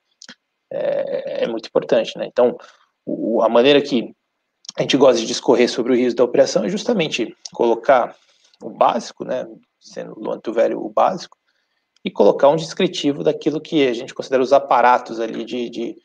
[0.72, 2.26] é, é muito importante, né?
[2.26, 2.56] Então,
[3.04, 4.14] o, a maneira que
[4.76, 8.16] a gente gosta de discorrer sobre o risco da operação é justamente colocar
[8.62, 9.46] o básico, né,
[9.78, 11.36] sendo loan to value o básico,
[12.04, 15.96] e colocar um descritivo daquilo que a gente considera os aparatos ali de, de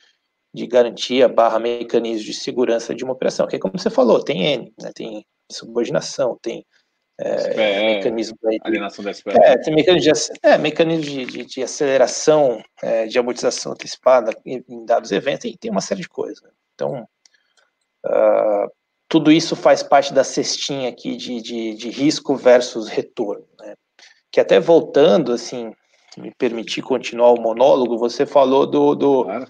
[0.53, 4.45] de garantia barra mecanismos de segurança de uma operação, que é como você falou, tem
[4.45, 6.65] N, né, tem subordinação, tem
[7.21, 9.31] é, mecanismo de, alienação da SPE.
[9.31, 14.63] É, tem mecanismo de, é, mecanismo de, de, de aceleração, é, de amortização antecipada em,
[14.69, 16.41] em, dados eventos, e tem uma série de coisas.
[16.41, 16.49] Né?
[16.73, 17.07] Então,
[18.05, 18.71] uh,
[19.09, 23.45] tudo isso faz parte da cestinha aqui de, de, de risco versus retorno.
[23.59, 23.75] Né?
[24.31, 25.73] Que até voltando, assim,
[26.17, 29.47] me permitir continuar o monólogo, você falou do, do, claro.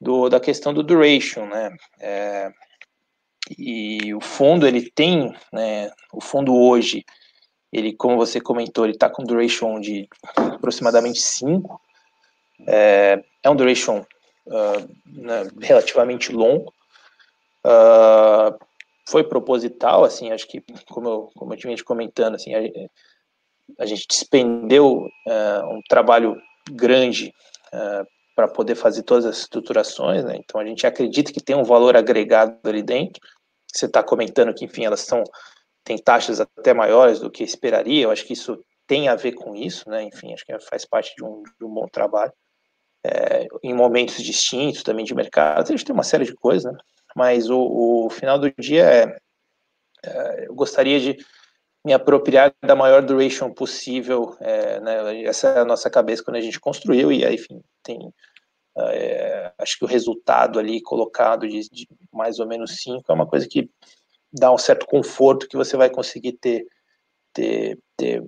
[0.00, 1.76] Do da questão do duration, né?
[2.00, 2.52] É,
[3.56, 7.04] e o fundo, ele tem, né, o fundo hoje,
[7.72, 11.80] ele, como você comentou, ele está com duration de aproximadamente 5,
[12.66, 14.00] é, é um duration
[14.46, 16.72] uh, né, relativamente longo,
[17.64, 18.58] uh,
[19.08, 22.60] foi proposital, assim, acho que, como eu, como eu tinha comentando, assim, a,
[23.78, 26.36] a gente despendeu uh, um trabalho
[26.70, 27.32] grande
[28.38, 30.36] para poder fazer todas as estruturações, né?
[30.36, 33.20] então a gente acredita que tem um valor agregado ali dentro,
[33.66, 35.24] você está comentando que, enfim, elas são
[35.82, 39.56] têm taxas até maiores do que esperaria, eu acho que isso tem a ver com
[39.56, 40.04] isso, né?
[40.04, 42.32] Enfim, acho que faz parte de um, de um bom trabalho.
[43.04, 46.78] É, em momentos distintos também de mercado, a gente tem uma série de coisas, né?
[47.16, 47.58] Mas o,
[48.06, 49.18] o final do dia é,
[50.04, 51.18] é, eu gostaria de
[51.84, 55.22] me apropriar da maior duration possível, é, né?
[55.24, 58.12] Essa é a nossa cabeça quando a gente construiu e aí, enfim, tem
[58.92, 63.26] é, acho que o resultado ali colocado de, de mais ou menos 5 é uma
[63.26, 63.68] coisa que
[64.32, 66.66] dá um certo conforto que você vai conseguir ter,
[67.32, 68.22] ter, ter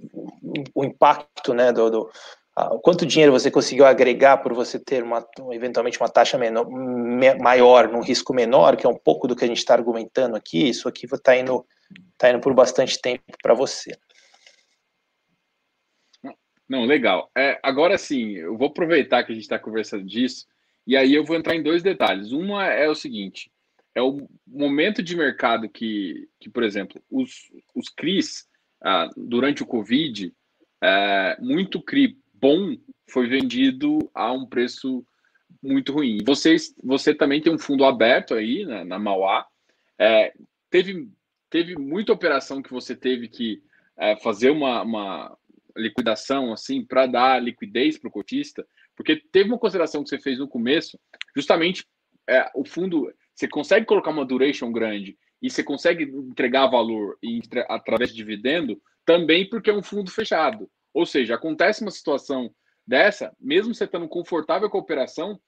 [0.75, 2.11] o impacto, né, do, do
[2.83, 6.67] quanto dinheiro você conseguiu agregar por você ter uma, eventualmente uma taxa menor,
[7.41, 10.69] maior, num risco menor, que é um pouco do que a gente está argumentando aqui,
[10.69, 11.65] isso aqui está indo,
[12.19, 13.93] tá indo por bastante tempo para você.
[16.71, 17.29] Não, legal.
[17.37, 20.47] É, agora sim, eu vou aproveitar que a gente está conversando disso,
[20.87, 22.31] e aí eu vou entrar em dois detalhes.
[22.31, 23.51] Uma é o seguinte:
[23.93, 28.47] é o momento de mercado que, que por exemplo, os, os CRIs,
[28.81, 30.33] ah, durante o Covid,
[30.81, 32.77] é, muito CRI bom
[33.09, 35.05] foi vendido a um preço
[35.61, 36.19] muito ruim.
[36.25, 39.45] Vocês, você também tem um fundo aberto aí na, na Mauá.
[39.99, 40.33] É,
[40.71, 41.11] teve,
[41.51, 43.61] teve muita operação que você teve que
[43.99, 45.39] é, fazer uma, uma
[45.77, 48.67] liquidação assim para dar liquidez para o cotista,
[48.97, 50.99] porque teve uma consideração que você fez no começo,
[51.35, 51.87] justamente
[52.29, 57.19] é, o fundo você consegue colocar uma duration grande e você consegue entregar valor
[57.69, 60.71] através de dividendo também porque é um fundo fechado.
[60.93, 62.55] Ou seja, acontece uma situação
[62.87, 65.41] dessa, mesmo você estando confortável com a operação,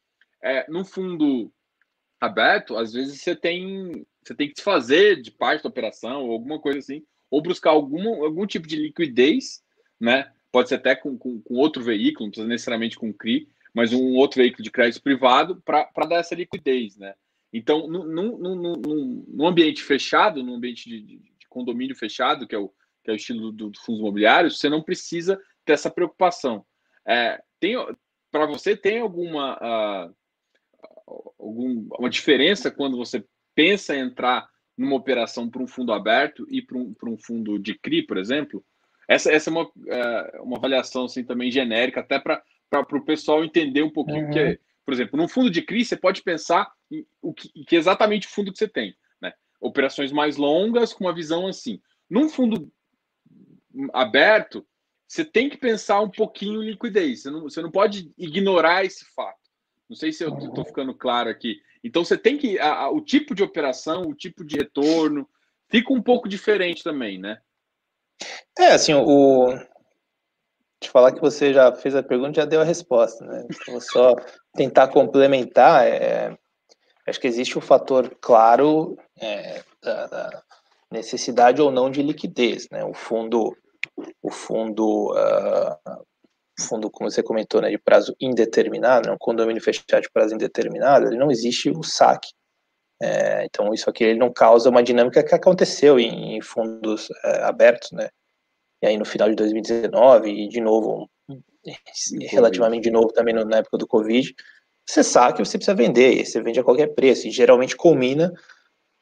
[0.43, 1.53] é, no fundo
[2.21, 6.33] aberto, às vezes você tem, você tem que se fazer de parte da operação ou
[6.33, 9.63] alguma coisa assim, ou buscar algum, algum tipo de liquidez,
[10.03, 10.33] né?
[10.51, 14.15] Pode ser até com, com, com outro veículo, não precisa necessariamente com CRI, mas um
[14.17, 17.15] outro veículo de crédito privado para dar essa liquidez, né?
[17.53, 22.69] Então, num, ambiente fechado, num ambiente de, de, de, condomínio fechado, que é o,
[23.05, 26.65] que é o estilo do, do fundos imobiliários, você não precisa ter essa preocupação.
[27.07, 27.77] É, tem
[28.31, 30.15] para você tem alguma uh,
[31.39, 33.23] algum, uma diferença quando você
[33.55, 37.75] pensa em entrar numa operação para um fundo aberto e para um, um fundo de
[37.75, 38.65] CRI, por exemplo?
[39.09, 42.43] Essa, essa é uma, é, uma avaliação assim, também genérica, até para
[42.73, 44.31] o pessoal entender um pouquinho uhum.
[44.31, 47.77] que é, por exemplo, num fundo de CRI, você pode pensar em, o que, que
[47.77, 48.97] é exatamente o fundo que você tem.
[49.21, 49.33] Né?
[49.61, 51.81] Operações mais longas, com uma visão assim.
[52.09, 52.71] Num fundo
[53.93, 54.67] aberto,
[55.07, 57.23] você tem que pensar um pouquinho em liquidez.
[57.23, 59.39] Você não, você não pode ignorar esse fato.
[59.89, 61.61] Não sei se eu estou ficando claro aqui.
[61.85, 62.59] Então você tem que.
[62.59, 65.29] A, a, o tipo de operação, o tipo de retorno,
[65.69, 67.41] fica um pouco diferente também, né?
[68.59, 69.49] É, assim, o,
[70.83, 73.47] te falar que você já fez a pergunta já deu a resposta, né?
[73.51, 74.15] Então, só
[74.55, 76.37] tentar complementar, é,
[77.07, 80.43] acho que existe o um fator claro é, da, da,
[80.91, 82.85] necessidade ou não de liquidez, né?
[82.85, 83.57] O fundo,
[84.23, 86.05] o fundo, uh,
[86.61, 91.07] fundo como você comentou, né, de prazo indeterminado, né, um condomínio fechado de prazo indeterminado,
[91.07, 92.29] ele não existe o saque.
[93.03, 97.43] É, então isso aqui ele não causa uma dinâmica que aconteceu em, em fundos é,
[97.43, 98.09] abertos, né?
[98.81, 101.11] e aí no final de 2019, e de novo,
[102.29, 104.33] relativamente de novo também na época do Covid,
[104.87, 108.33] você sabe que você precisa vender, e você vende a qualquer preço, e geralmente culmina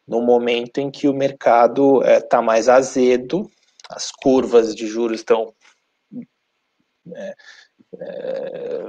[0.09, 3.51] no momento em que o mercado está é, mais azedo,
[3.91, 5.55] as curvas de juros estão.
[7.15, 7.35] É,
[7.99, 8.81] é,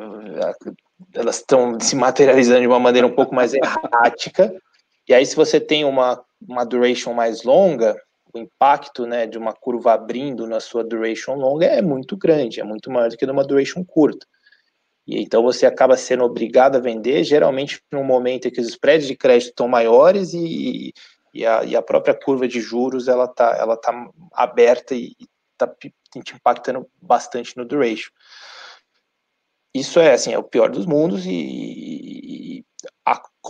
[1.16, 4.54] elas estão se materializando de uma maneira um pouco mais errática,
[5.12, 8.02] e aí se você tem uma, uma duration mais longa,
[8.34, 12.64] o impacto né, de uma curva abrindo na sua duration longa é muito grande, é
[12.64, 14.26] muito maior do que numa duration curta.
[15.06, 19.06] E então você acaba sendo obrigado a vender, geralmente no momento em que os spreads
[19.06, 20.94] de crédito estão maiores e,
[21.34, 23.92] e, a, e a própria curva de juros ela está ela tá
[24.32, 25.14] aberta e
[25.52, 25.68] está
[26.24, 28.12] te impactando bastante no duration.
[29.74, 31.32] Isso é assim, é o pior dos mundos e,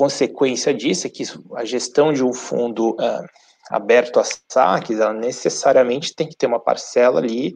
[0.02, 1.22] consequência disso é que
[1.56, 3.24] a gestão de um fundo uh,
[3.70, 7.56] aberto a saques, ela necessariamente tem que ter uma parcela ali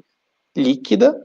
[0.55, 1.19] líquida,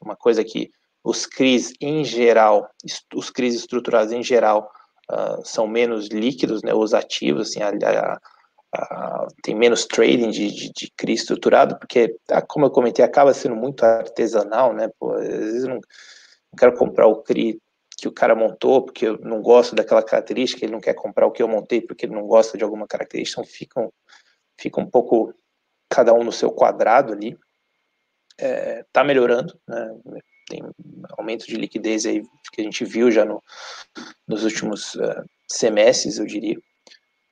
[0.00, 0.70] uma coisa que
[1.04, 2.66] os CRIs em geral,
[3.14, 4.70] os CRIs estruturados em geral,
[5.12, 8.18] uh, são menos líquidos, né, os ativos, assim, a, a,
[8.74, 13.34] a, tem menos trading de, de, de CRI estruturado, porque, ah, como eu comentei, acaba
[13.34, 17.60] sendo muito artesanal, né, pô, às vezes eu não, não quero comprar o CRI
[17.96, 21.30] que o cara montou, porque eu não gosto daquela característica, ele não quer comprar o
[21.30, 23.92] que eu montei porque ele não gosta de alguma característica, então ficam,
[24.60, 25.32] fica um pouco
[25.88, 27.36] cada um no seu quadrado ali.
[28.38, 29.98] É, tá melhorando, né?
[30.48, 30.62] Tem
[31.18, 32.22] aumento de liquidez aí
[32.52, 33.42] que a gente viu já no,
[34.28, 36.56] nos últimos uh, semestres, eu diria.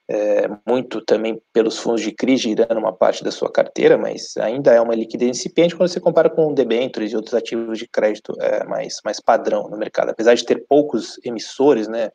[0.09, 4.73] É, muito também pelos fundos de crise girando uma parte da sua carteira, mas ainda
[4.73, 8.65] é uma liquidez incipiente quando você compara com debêntures e outros ativos de crédito é,
[8.65, 10.11] mais, mais padrão no mercado.
[10.11, 12.11] Apesar de ter poucos emissores, né,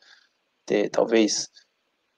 [0.66, 1.50] ter talvez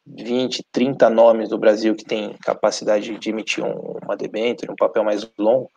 [0.06, 5.04] 20, 30 nomes do Brasil que tem capacidade de emitir um, uma debênture, um papel
[5.04, 5.70] mais longo,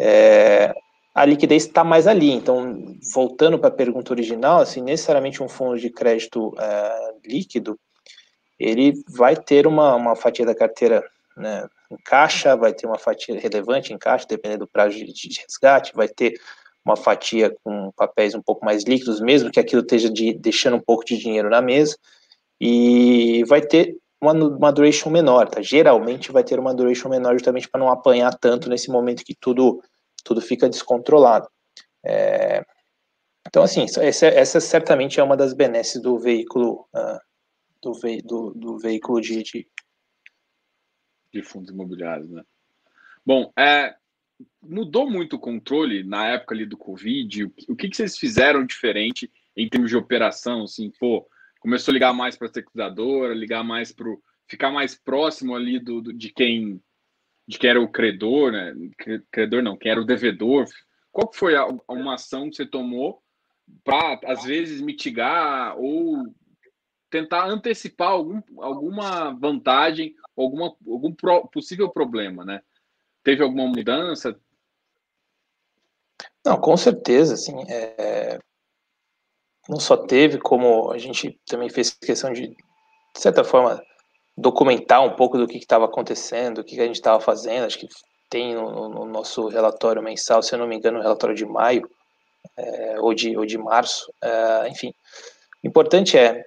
[0.00, 0.72] é,
[1.14, 2.30] a liquidez está mais ali.
[2.30, 7.78] Então, voltando para a pergunta original, assim, necessariamente um fundo de crédito é, líquido,
[8.58, 11.04] ele vai ter uma, uma fatia da carteira
[11.36, 15.40] né, em caixa, vai ter uma fatia relevante em caixa, dependendo do prazo de, de
[15.40, 16.40] resgate, vai ter
[16.84, 20.80] uma fatia com papéis um pouco mais líquidos, mesmo que aquilo esteja de, deixando um
[20.80, 21.96] pouco de dinheiro na mesa,
[22.60, 25.60] e vai ter uma, uma duration menor, tá?
[25.60, 29.82] Geralmente vai ter uma duration menor justamente para não apanhar tanto nesse momento que tudo,
[30.24, 31.48] tudo fica descontrolado.
[32.04, 32.64] É,
[33.46, 37.18] então, assim, essa, essa, certamente é uma das benesses do veículo uh,
[37.82, 39.68] do, ve, do, do veículo de, de...
[41.32, 42.44] de fundos imobiliários, né?
[43.24, 43.96] Bom, é,
[44.62, 47.44] mudou muito o controle na época ali do Covid?
[47.44, 50.62] O, o que, que vocês fizeram diferente em termos de operação?
[50.62, 51.28] Assim, pô,
[51.60, 54.14] começou a ligar mais para a securitizadora, ligar mais para
[54.48, 56.80] ficar mais próximo ali do, do, de quem
[57.48, 58.74] de quem era o credor, né?
[59.30, 60.66] Credor não, quem era o devedor.
[61.12, 63.22] Qual foi a, uma ação que você tomou
[63.84, 66.34] para às vezes mitigar ou
[67.10, 72.62] tentar antecipar algum, alguma vantagem, alguma, algum pro, possível problema, né?
[73.22, 74.38] Teve alguma mudança?
[76.44, 78.38] Não, com certeza, assim, é...
[79.68, 83.82] não só teve, como a gente também fez questão de, de certa forma,
[84.36, 87.78] documentar um pouco do que estava acontecendo, o que, que a gente estava fazendo, acho
[87.78, 87.88] que
[88.28, 91.88] tem no, no, nosso relatório mensal, se eu não me engano, o relatório de maio,
[92.56, 94.92] é, ou, de, ou de março, é, enfim.
[95.64, 96.44] O importante é,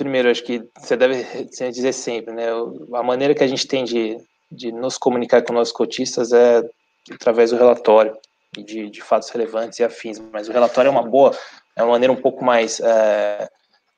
[0.00, 1.22] primeiro, acho que você deve
[1.70, 2.46] dizer sempre, né?
[2.94, 4.16] A maneira que a gente tem de,
[4.50, 6.62] de nos comunicar com nossos cotistas é
[7.10, 8.16] através do relatório
[8.56, 10.18] e de, de fatos relevantes e afins.
[10.32, 11.36] Mas o relatório é uma boa,
[11.76, 13.48] é uma maneira um pouco mais é,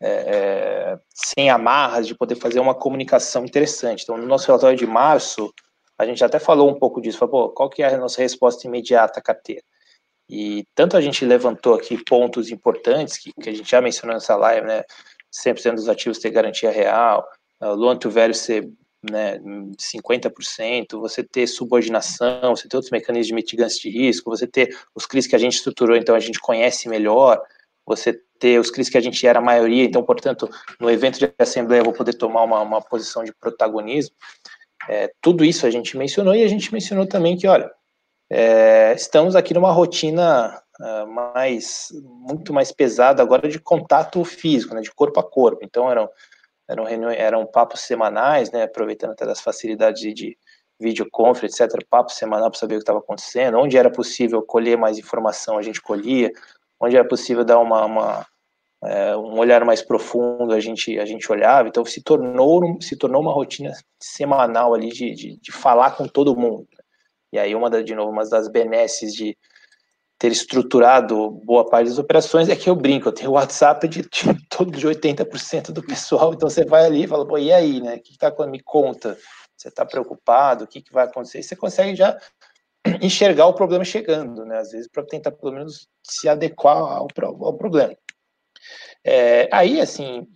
[0.01, 4.03] é, é, sem amarras de poder fazer uma comunicação interessante.
[4.03, 5.55] Então, no nosso relatório de março,
[5.97, 7.19] a gente até falou um pouco disso.
[7.19, 9.63] Falou, qual que é a nossa resposta imediata à carteira?
[10.29, 14.35] E tanto a gente levantou aqui pontos importantes que, que a gente já mencionou nessa
[14.35, 14.83] live, né?
[15.33, 17.27] 100% dos ativos ter garantia real,
[17.61, 18.69] uh, loan to value ser
[19.11, 24.77] né, 50%, você ter subordinação, você ter outros mecanismos de mitigância de risco, você ter
[24.95, 27.41] os CRIs que a gente estruturou, então a gente conhece melhor,
[27.85, 31.33] você ter os CRIs que a gente era a maioria, então, portanto, no evento de
[31.39, 34.15] assembleia eu vou poder tomar uma, uma posição de protagonismo.
[34.89, 37.71] É, tudo isso a gente mencionou e a gente mencionou também que, olha,
[38.35, 44.81] é, estamos aqui numa rotina uh, mais, muito mais pesada agora de contato físico, né,
[44.81, 45.59] de corpo a corpo.
[45.63, 46.09] Então eram
[46.67, 50.39] eram reuniões, eram papos semanais, né, aproveitando até das facilidades de, de
[50.81, 54.97] videoconference, etc, papo semanal para saber o que estava acontecendo, onde era possível colher mais
[54.97, 56.33] informação, a gente colhia,
[56.81, 58.27] onde era possível dar uma, uma
[58.83, 63.21] é, um olhar mais profundo, a gente a gente olhava, então se tornou se tornou
[63.21, 66.67] uma rotina semanal ali de, de, de falar com todo mundo.
[67.33, 69.37] E aí uma da, de novo uma das benesses de
[70.19, 74.09] ter estruturado boa parte das operações é que eu brinco, eu tenho WhatsApp de, de
[74.49, 77.97] todo de 80% do pessoal, então você vai ali e fala, pô, e aí, né?
[77.97, 78.53] O que está acontecendo?
[78.53, 79.19] Me conta.
[79.57, 80.65] Você está preocupado?
[80.65, 81.41] O que, que vai acontecer?
[81.41, 82.17] E você consegue já
[83.03, 84.59] enxergar o problema chegando, né?
[84.59, 87.09] Às vezes, para tentar pelo menos se adequar ao,
[87.41, 87.97] ao problema.
[89.05, 90.27] É, aí, assim,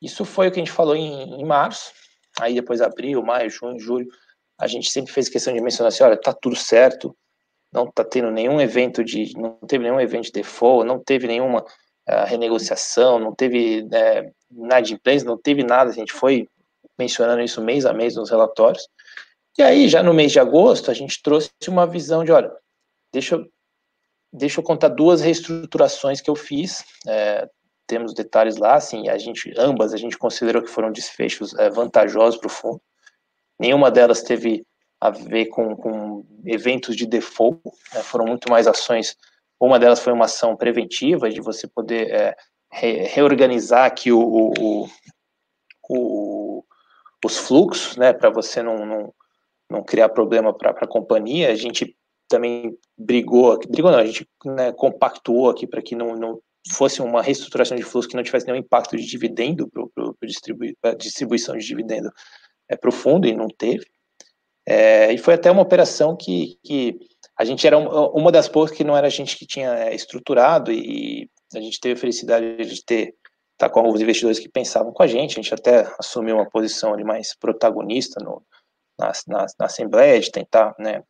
[0.00, 1.92] isso foi o que a gente falou em, em março,
[2.40, 4.08] aí depois abril, maio, junho, julho,
[4.58, 7.16] a gente sempre fez questão de mencionar assim, olha, tá tudo certo,
[7.72, 11.60] não está tendo nenhum evento de, não teve nenhum evento de default, não teve nenhuma
[11.60, 16.48] uh, renegociação, não teve uh, eh, inadimplência, não teve nada, a gente foi
[16.96, 18.88] mencionando isso mês a mês nos relatórios.
[19.58, 22.52] E aí, já no mês de agosto, a gente trouxe uma visão de, olha,
[23.12, 23.44] deixa eu,
[24.32, 27.48] deixa eu contar duas reestruturações que eu fiz, é,
[27.86, 32.38] temos detalhes lá, assim, a gente, ambas a gente considerou que foram desfechos é, vantajosos
[32.38, 32.80] para o fundo.
[33.58, 34.64] Nenhuma delas teve
[35.00, 37.60] a ver com, com eventos de default,
[37.92, 39.16] né, foram muito mais ações,
[39.60, 42.36] uma delas foi uma ação preventiva, de você poder é,
[42.72, 44.88] re, reorganizar aqui o, o,
[45.88, 46.64] o,
[47.24, 49.14] os fluxos, né, para você não, não,
[49.70, 51.96] não, criar problema para a companhia, a gente
[52.28, 56.40] também brigou, brigou não, a gente né, compactuou aqui para que não, não
[56.72, 59.70] fosse uma reestruturação de fluxo que não tivesse nenhum impacto de dividendo
[60.80, 62.10] para a distribuição de dividendo
[62.68, 63.86] é, para o fundo, e não teve.
[64.66, 66.98] É, e foi até uma operação que, que
[67.36, 70.72] a gente era uma das poucas que não era a gente que tinha é, estruturado
[70.72, 73.14] e a gente teve a felicidade de ter
[73.56, 76.92] tá com alguns investidores que pensavam com a gente, a gente até assumiu uma posição
[76.92, 78.42] ali mais protagonista no,
[78.98, 81.02] na, na, na Assembleia, de tentar né,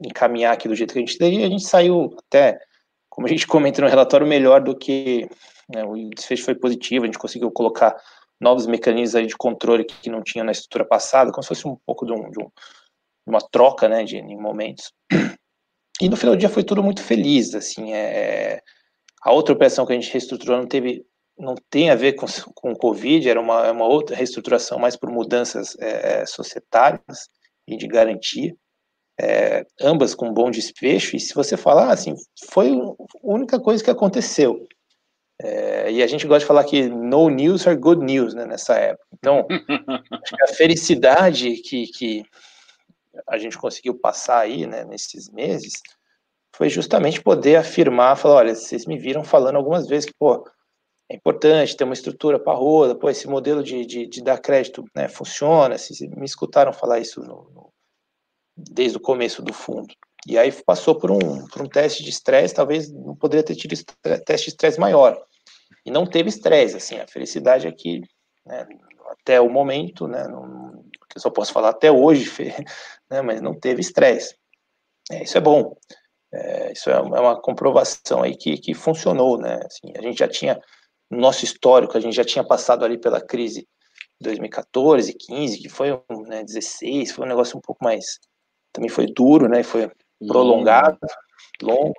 [0.00, 2.58] encaminhar aqui do jeito que a gente teria, a gente saiu até,
[3.08, 5.28] como a gente comenta no relatório, melhor do que
[5.68, 7.96] né, o desfecho foi positivo, a gente conseguiu colocar
[8.40, 12.06] novos mecanismos de controle que não tinha na estrutura passada, como se fosse um pouco
[12.06, 12.50] de, um, de um,
[13.26, 14.92] uma troca, né, de, momentos.
[16.00, 18.62] E no final do dia foi tudo muito feliz, assim, é,
[19.20, 21.04] a outra operação que a gente reestruturou não teve,
[21.36, 25.10] não tem a ver com, com o Covid, era uma, uma outra reestruturação mais por
[25.10, 27.28] mudanças é, societárias
[27.66, 28.54] e de garantia,
[29.20, 32.14] é, ambas com bom desfecho, e se você falar, assim,
[32.48, 34.68] foi a única coisa que aconteceu.
[35.40, 38.74] É, e a gente gosta de falar que no news are good news, né, nessa
[38.74, 39.06] época.
[39.14, 39.46] Então,
[40.42, 42.24] a felicidade que, que
[43.26, 45.80] a gente conseguiu passar aí, né, nesses meses,
[46.54, 50.44] foi justamente poder afirmar, falar, olha, vocês me viram falando algumas vezes que, pô,
[51.08, 54.84] é importante ter uma estrutura para roda, pô, esse modelo de, de, de, dar crédito
[54.94, 57.72] né, funciona, vocês me escutaram falar isso no, no,
[58.56, 59.94] desde o começo do fundo.
[60.26, 63.74] E aí passou por um, por um teste de estresse, talvez não poderia ter tido
[64.24, 65.18] teste de estresse maior.
[65.84, 68.02] E não teve estresse, assim, a felicidade é que,
[68.44, 68.66] né,
[69.10, 72.30] até o momento, né, não, eu só posso falar até hoje,
[73.10, 74.36] né, mas não teve estresse.
[75.10, 75.76] É, isso é bom.
[76.32, 79.60] É, isso é, é uma comprovação aí que, que funcionou, né?
[79.64, 80.60] Assim, a gente já tinha,
[81.10, 83.66] no nosso histórico, a gente já tinha passado ali pela crise
[84.20, 88.18] de 2014, 15, que foi um, né, 16, foi um negócio um pouco mais,
[88.72, 89.62] também foi duro, né?
[89.62, 89.90] Foi
[90.26, 90.98] prolongado,
[91.62, 91.94] longo.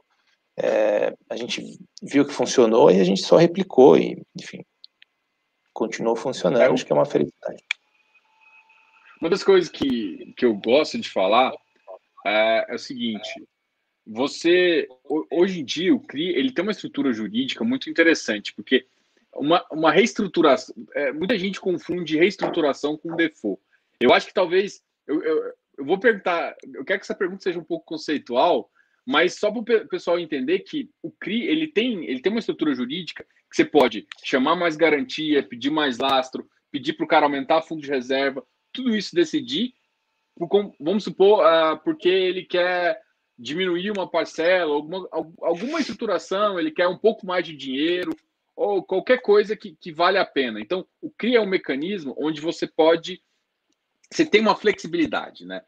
[0.57, 4.63] É, a gente viu que funcionou e a gente só replicou e, enfim,
[5.73, 6.61] continuou funcionando.
[6.61, 7.63] É, acho que é uma felicidade.
[9.21, 11.53] Uma das coisas que, que eu gosto de falar
[12.25, 13.47] é, é o seguinte:
[14.05, 14.87] você
[15.31, 18.85] hoje em dia o CRI ele tem uma estrutura jurídica muito interessante, porque
[19.33, 23.61] uma, uma reestruturação, é, muita gente confunde reestruturação com default.
[23.99, 27.59] Eu acho que talvez eu, eu, eu, vou perguntar, eu quero que essa pergunta seja
[27.59, 28.69] um pouco conceitual,
[29.05, 32.75] mas só para o pessoal entender que o CRI ele tem, ele tem uma estrutura
[32.75, 37.61] jurídica que você pode chamar mais garantia, pedir mais lastro, pedir para o cara aumentar
[37.61, 39.73] fundo de reserva, tudo isso decidir,
[40.79, 43.01] vamos supor, uh, porque ele quer
[43.37, 45.07] diminuir uma parcela, alguma,
[45.41, 48.11] alguma estruturação, ele quer um pouco mais de dinheiro,
[48.55, 50.59] ou qualquer coisa que, que vale a pena.
[50.59, 53.21] Então, o CRI é um mecanismo onde você pode.
[54.11, 55.61] Você tem uma flexibilidade, né?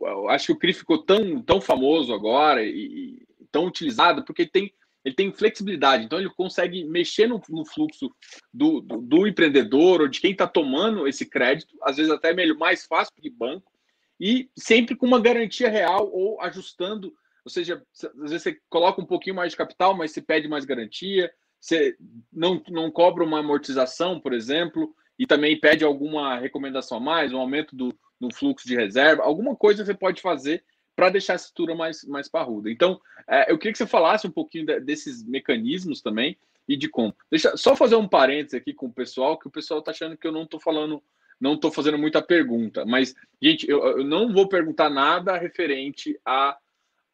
[0.00, 4.44] Eu acho que o CRI ficou tão, tão famoso agora e, e tão utilizado porque
[4.44, 4.72] tem,
[5.04, 8.10] ele tem flexibilidade, então ele consegue mexer no, no fluxo
[8.52, 12.56] do, do, do, empreendedor ou de quem está tomando esse crédito, às vezes até melhor,
[12.56, 13.72] mais fácil que banco,
[14.18, 17.14] e sempre com uma garantia real ou ajustando.
[17.44, 20.64] Ou seja, às vezes você coloca um pouquinho mais de capital, mas você pede mais
[20.64, 21.96] garantia, você
[22.32, 27.38] não, não cobra uma amortização, por exemplo, e também pede alguma recomendação a mais, um
[27.38, 30.64] aumento do, do fluxo de reserva, alguma coisa você pode fazer
[30.94, 32.70] para deixar a estrutura mais, mais parruda.
[32.70, 36.88] Então, é, eu queria que você falasse um pouquinho de, desses mecanismos também e de
[36.88, 37.14] como.
[37.30, 40.26] Deixa só fazer um parênteses aqui com o pessoal, que o pessoal está achando que
[40.26, 41.02] eu não estou falando
[41.38, 46.56] não estou fazendo muita pergunta, mas, gente, eu, eu, não vou perguntar nada referente à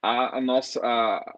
[0.01, 1.37] a, a, nossa a,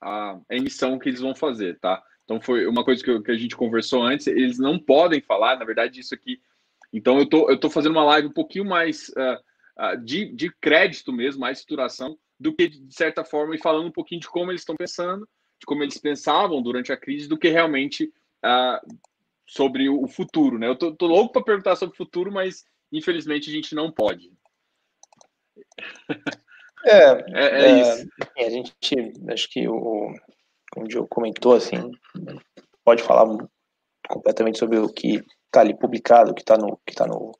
[0.00, 2.02] a, emissão que eles vão fazer, tá?
[2.24, 5.58] Então foi uma coisa que, eu, que, a gente conversou antes, eles não podem falar,
[5.58, 6.40] na verdade, isso aqui.
[6.92, 10.50] Então eu tô, eu tô fazendo uma live um pouquinho mais uh, uh, de, de
[10.50, 14.50] crédito mesmo, mais estruturação, do que de certa forma, e falando um pouquinho de como
[14.50, 18.12] eles estão pensando, de como eles pensavam durante a crise, do que realmente
[18.44, 18.98] uh,
[19.46, 20.68] sobre o futuro, né?
[20.68, 24.32] Eu tô, tô louco para perguntar sobre o futuro, mas infelizmente a gente não pode.
[26.86, 28.08] É, é, é, é isso.
[28.38, 30.14] A gente, acho que o,
[30.74, 31.76] como o Diogo comentou, assim,
[32.84, 33.24] pode falar
[34.08, 37.32] completamente sobre o que está ali publicado, o que está no, que tá no,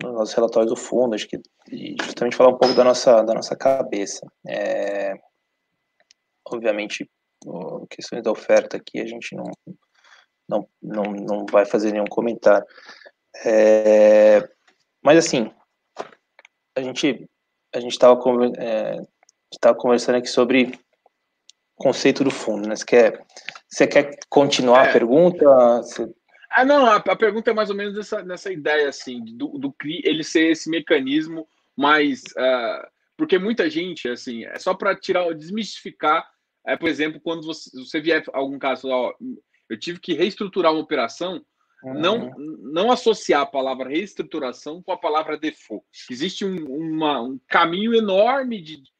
[0.00, 1.38] nos nossos relatórios do fundo, acho que
[1.70, 4.26] e justamente falar um pouco da nossa, da nossa cabeça.
[4.46, 5.14] É,
[6.46, 7.10] obviamente,
[7.90, 9.50] questões da oferta aqui, a gente não,
[10.48, 12.66] não, não, não vai fazer nenhum comentário.
[13.44, 14.48] É,
[15.02, 15.52] mas assim,
[16.76, 17.28] a gente
[17.72, 18.18] a gente estava
[18.58, 20.78] é, conversando aqui sobre
[21.80, 22.76] conceito do fundo, né?
[22.76, 23.26] Você quer,
[23.68, 24.90] você quer continuar é.
[24.90, 25.44] a pergunta?
[25.82, 26.08] Você...
[26.52, 29.72] Ah, não, a, a, pergunta é mais ou menos nessa, nessa ideia, assim, do, do
[29.72, 32.22] CRI, ele ser esse mecanismo mais...
[32.36, 36.26] Uh, porque muita gente, assim, é só para tirar, desmistificar,
[36.66, 39.12] é, por exemplo, quando você, você vier algum caso, ó,
[39.68, 41.44] eu tive que reestruturar uma operação,
[41.82, 41.94] uhum.
[41.94, 42.34] não,
[42.72, 45.84] não associar a palavra reestruturação com a palavra default.
[46.10, 48.90] Existe um, uma, um caminho enorme de, de,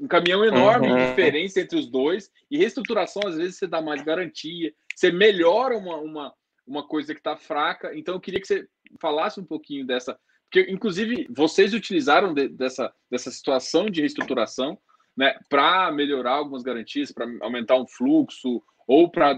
[0.00, 0.96] um caminhão enorme uhum.
[0.96, 5.76] de diferença entre os dois, e reestruturação, às vezes, você dá mais garantia, você melhora
[5.76, 6.34] uma, uma,
[6.66, 7.96] uma coisa que está fraca.
[7.96, 8.66] Então, eu queria que você
[9.00, 10.18] falasse um pouquinho dessa.
[10.50, 14.78] Porque, inclusive, vocês utilizaram de, dessa, dessa situação de reestruturação
[15.16, 19.34] né, para melhorar algumas garantias, para aumentar um fluxo, ou para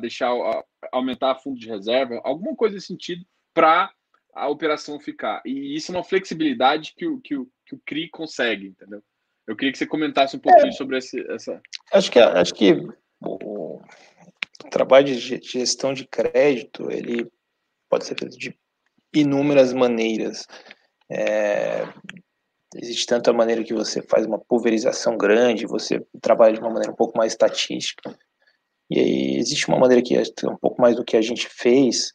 [0.00, 3.24] deixar uh, aumentar a fundo de reserva, alguma coisa nesse sentido,
[3.54, 3.92] para
[4.34, 5.40] a operação ficar.
[5.46, 9.02] E isso é uma flexibilidade que o, que o, que o CRI consegue, entendeu?
[9.46, 11.60] Eu queria que você comentasse um pouquinho é, sobre esse, essa.
[11.92, 12.74] Acho que, acho que
[13.20, 13.80] o,
[14.70, 17.30] trabalho de gestão de crédito ele
[17.88, 18.54] pode ser feito de
[19.14, 20.46] inúmeras maneiras.
[21.10, 21.84] É,
[22.74, 26.92] existe tanto a maneira que você faz uma pulverização grande, você trabalha de uma maneira
[26.92, 28.16] um pouco mais estatística,
[28.90, 32.12] e aí existe uma maneira que é um pouco mais do que a gente fez,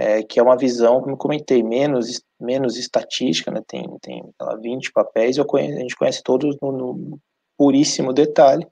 [0.00, 3.60] é, que é uma visão, como eu comentei, menos, menos estatística, né?
[3.66, 7.20] tem, tem lá, 20 papéis, eu conheço, a gente conhece todos no, no
[7.54, 8.66] puríssimo detalhe.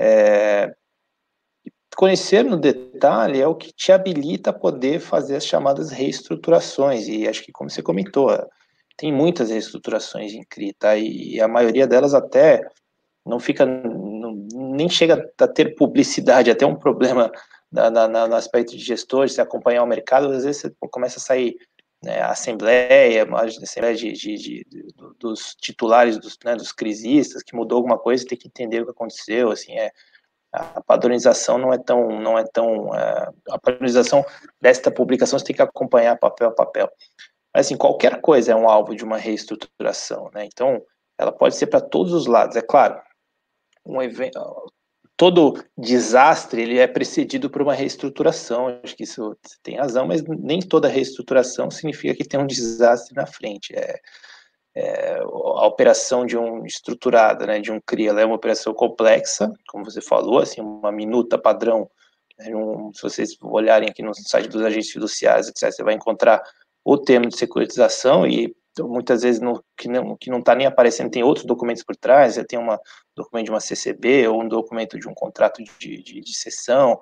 [0.00, 0.74] É,
[1.94, 7.28] conhecer no detalhe é o que te habilita a poder fazer as chamadas reestruturações, e
[7.28, 8.30] acho que, como você comentou,
[8.96, 10.96] tem muitas reestruturações em CRI, tá?
[10.96, 12.66] e a maioria delas até
[13.22, 17.30] não fica, não, nem chega a ter publicidade, até um problema
[17.70, 21.22] na, na, no aspecto de gestores, se acompanhar o mercado, às vezes você começa a
[21.22, 21.56] sair
[22.02, 24.66] né, a assembleia, a assembleia de, de, de,
[25.18, 28.92] dos titulares, dos, né, dos crisistas, que mudou alguma coisa, tem que entender o que
[28.92, 29.90] aconteceu, assim, é,
[30.52, 34.24] a padronização não é tão, não é tão, é, a padronização
[34.60, 36.90] desta publicação você tem que acompanhar papel a papel.
[37.54, 40.82] Mas, assim, qualquer coisa é um alvo de uma reestruturação, né, então,
[41.18, 43.00] ela pode ser para todos os lados, é claro,
[43.84, 44.38] um evento,
[45.18, 48.80] todo desastre ele é precedido por uma reestruturação.
[48.84, 53.26] Acho que isso tem razão, mas nem toda reestruturação significa que tem um desastre na
[53.26, 53.74] frente.
[53.74, 53.98] É,
[54.76, 59.52] é, a operação de um estruturada, né, de um CRI, ela é uma operação complexa,
[59.66, 61.90] como você falou, assim, uma minuta padrão.
[62.38, 66.40] Né, um, se vocês olharem aqui no site dos agentes fiduciários, etc., você vai encontrar
[66.84, 71.10] o termo de securitização e muitas vezes no, que não que não está nem aparecendo
[71.10, 72.76] tem outros documentos por trás, tem um
[73.16, 76.98] documento de uma CCB ou um documento de um contrato de, de, de sessão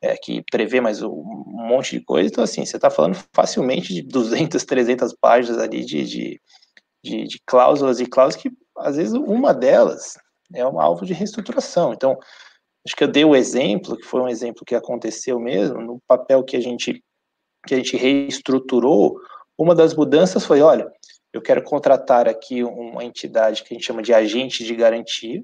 [0.00, 1.10] é, que prevê mais um
[1.46, 6.04] monte de coisa, então assim, você está falando facilmente de 200, 300 páginas ali de,
[6.04, 6.40] de,
[7.04, 10.16] de, de cláusulas e cláusulas que às vezes uma delas
[10.54, 12.16] é um alvo de reestruturação, então
[12.86, 16.44] acho que eu dei o exemplo, que foi um exemplo que aconteceu mesmo, no papel
[16.44, 17.02] que a gente
[17.66, 19.20] que a gente reestruturou,
[19.58, 20.90] uma das mudanças foi, olha,
[21.32, 25.42] eu quero contratar aqui uma entidade que a gente chama de agente de garantia,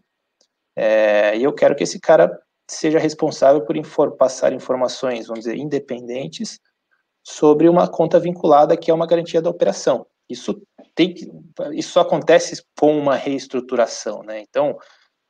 [0.77, 2.37] é, e eu quero que esse cara
[2.69, 6.59] seja responsável por infor passar informações, vamos dizer, independentes
[7.23, 10.07] sobre uma conta vinculada que é uma garantia da operação.
[10.29, 10.61] Isso
[10.95, 11.31] tem que,
[11.73, 14.41] isso acontece com uma reestruturação, né?
[14.41, 14.73] Então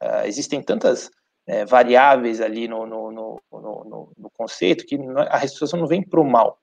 [0.03, 1.11] uh, existem tantas
[1.47, 4.97] é, variáveis ali no, no, no, no, no conceito que
[5.29, 6.59] a reestruturação não vem para o mal.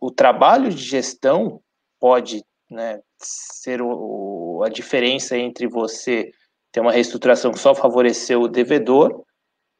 [0.00, 1.60] O trabalho de gestão
[2.00, 6.30] pode né, ser o, a diferença entre você
[6.72, 9.22] ter uma reestruturação que só favoreceu o devedor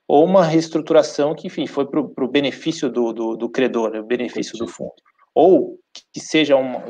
[0.09, 4.05] ou uma reestruturação que, enfim, foi para o benefício do, do, do credor, né, o
[4.05, 4.95] benefício do fundo.
[5.35, 5.79] Ou
[6.13, 6.81] que seja, uma,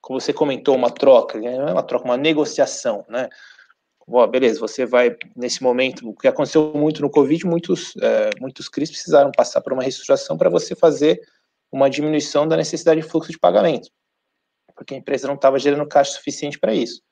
[0.00, 3.28] como você comentou, uma troca, né, não é uma troca, uma negociação, né?
[4.06, 8.68] Bom, beleza, você vai, nesse momento, o que aconteceu muito no Covid, muitos, é, muitos
[8.68, 11.18] CRIs precisaram passar por uma reestruturação para você fazer
[11.72, 13.88] uma diminuição da necessidade de fluxo de pagamento
[14.74, 17.02] porque a empresa não estava gerando caixa suficiente para isso.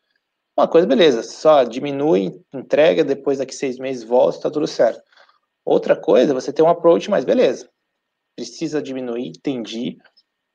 [0.56, 5.02] Uma coisa, beleza, só diminui, entrega, depois daqui seis meses volta, está tudo certo.
[5.64, 7.70] Outra coisa, você tem um approach, mas beleza,
[8.36, 9.96] precisa diminuir, entendi,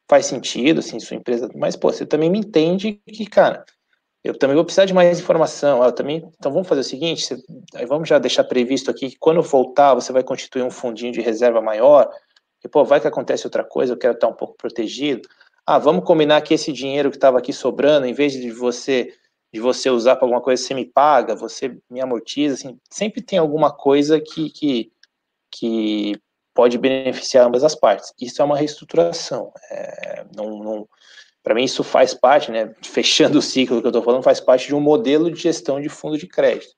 [0.10, 3.66] faz sentido, assim, sua empresa, mas, pô, você também me entende que, cara,
[4.24, 7.42] eu também vou precisar de mais informação, eu também, então vamos fazer o seguinte, você,
[7.88, 11.62] vamos já deixar previsto aqui que quando voltar, você vai constituir um fundinho de reserva
[11.62, 12.10] maior,
[12.64, 15.28] e, pô, vai que acontece outra coisa, eu quero estar um pouco protegido,
[15.68, 19.14] ah, vamos combinar que esse dinheiro que estava aqui sobrando, em vez de você
[19.54, 23.40] de você usar para alguma coisa, você me paga, você me amortiza, assim, sempre tem
[23.40, 24.92] alguma coisa que, que,
[25.50, 26.22] que
[26.54, 28.14] pode beneficiar ambas as partes.
[28.20, 29.52] Isso é uma reestruturação.
[29.72, 30.90] É, não, não
[31.42, 34.68] para mim isso faz parte, né, fechando o ciclo que eu estou falando, faz parte
[34.68, 36.74] de um modelo de gestão de fundo de crédito.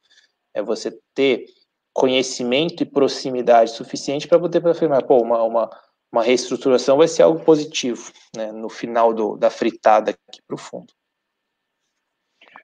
[0.54, 1.46] É você ter
[1.92, 5.70] conhecimento e proximidade suficiente para poder afirmar, pô, uma, uma,
[6.12, 10.58] uma reestruturação vai ser algo positivo né, no final do, da fritada aqui para o
[10.58, 10.92] fundo.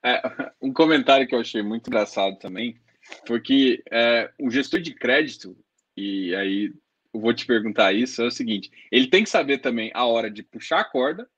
[0.04, 0.22] É,
[0.62, 2.80] um comentário que eu achei muito engraçado também
[3.28, 5.56] foi que é, o gestor de crédito,
[5.96, 6.74] e aí
[7.14, 10.30] eu vou te perguntar isso, é o seguinte: ele tem que saber também a hora
[10.30, 11.30] de puxar a corda,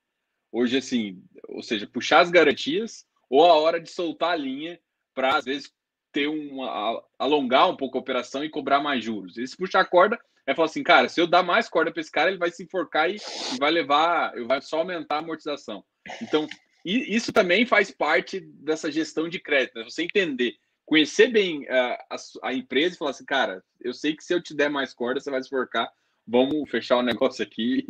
[0.50, 4.80] hoje assim, ou seja, puxar as garantias, ou a hora de soltar a linha
[5.14, 5.72] para às vezes
[6.12, 9.36] ter uma alongar um pouco a operação e cobrar mais juros.
[9.36, 10.18] Esse puxar a corda
[10.48, 12.62] é falar assim, cara, se eu dar mais corda para esse cara, ele vai se
[12.62, 15.84] enforcar e, e vai levar, vai só aumentar a amortização.
[16.22, 16.48] Então,
[16.82, 19.84] isso também faz parte dessa gestão de crédito, né?
[19.84, 20.54] você entender,
[20.86, 24.42] conhecer bem uh, a, a, empresa e falar assim, cara, eu sei que se eu
[24.42, 25.92] te der mais corda, você vai se enforcar,
[26.26, 27.84] vamos fechar o negócio aqui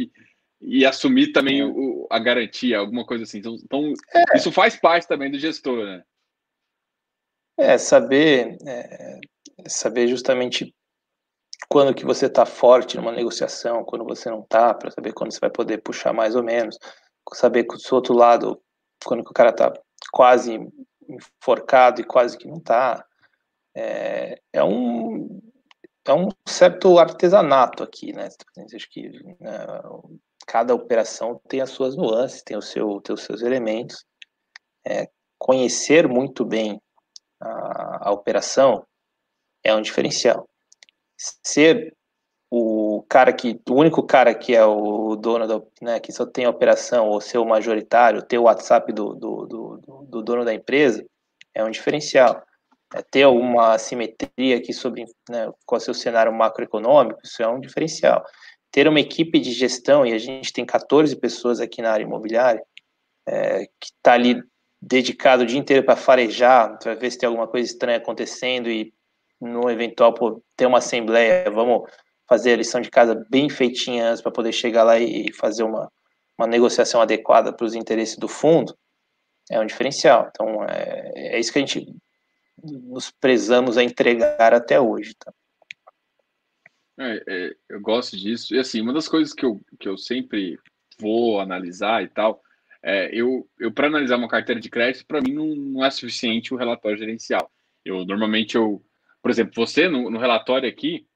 [0.61, 3.39] e, e assumir também o, a garantia, alguma coisa assim.
[3.39, 4.37] Então, então é.
[4.37, 6.03] isso faz parte também do gestor, né?
[7.57, 9.21] É, saber, é,
[9.69, 10.75] saber justamente
[11.67, 15.41] quando que você está forte numa negociação, quando você não está, para saber quando você
[15.41, 16.79] vai poder puxar mais ou menos,
[17.35, 18.61] saber que do outro lado,
[19.05, 19.73] quando que o cara está
[20.13, 20.59] quase
[21.09, 23.05] enforcado e quase que não está,
[23.75, 25.41] é, é, um
[26.07, 28.29] é um certo artesanato aqui, né?
[28.75, 29.67] Acho que né,
[30.47, 34.05] cada operação tem as suas nuances, tem o seu, tem os seus elementos.
[34.87, 36.81] É, conhecer muito bem
[37.41, 38.87] a, a operação
[39.63, 40.49] é um diferencial.
[41.45, 41.95] Ser
[42.51, 46.47] o cara que, o único cara que é o dono da, né, que só tem
[46.47, 50.55] a operação, ou ser o majoritário, ter o WhatsApp do, do, do, do dono da
[50.55, 51.05] empresa,
[51.55, 52.43] é um diferencial.
[52.95, 57.49] É, ter alguma assimetria aqui sobre né, qual é o seu cenário macroeconômico, isso é
[57.49, 58.25] um diferencial.
[58.71, 62.63] Ter uma equipe de gestão, e a gente tem 14 pessoas aqui na área imobiliária,
[63.27, 64.43] é, que está ali
[64.81, 68.93] dedicado o dia inteiro para farejar, para ver se tem alguma coisa estranha acontecendo e
[69.41, 70.15] no eventual
[70.57, 71.89] ter uma assembleia, vamos
[72.29, 75.91] fazer a lição de casa bem feitinha para poder chegar lá e fazer uma,
[76.37, 78.77] uma negociação adequada para os interesses do fundo,
[79.51, 80.29] é um diferencial.
[80.31, 81.87] Então, é, é isso que a gente
[82.63, 85.15] nos prezamos a entregar até hoje.
[85.15, 85.33] Tá?
[86.99, 88.55] É, é, eu gosto disso.
[88.55, 90.59] E assim, uma das coisas que eu, que eu sempre
[91.01, 92.43] vou analisar e tal
[92.83, 96.55] é, eu, eu para analisar uma carteira de crédito, para mim não, não, é suficiente
[96.55, 97.51] o relatório gerencial.
[97.85, 98.83] Eu normalmente eu,
[99.23, 101.07] por exemplo, você no, no, relatório aqui,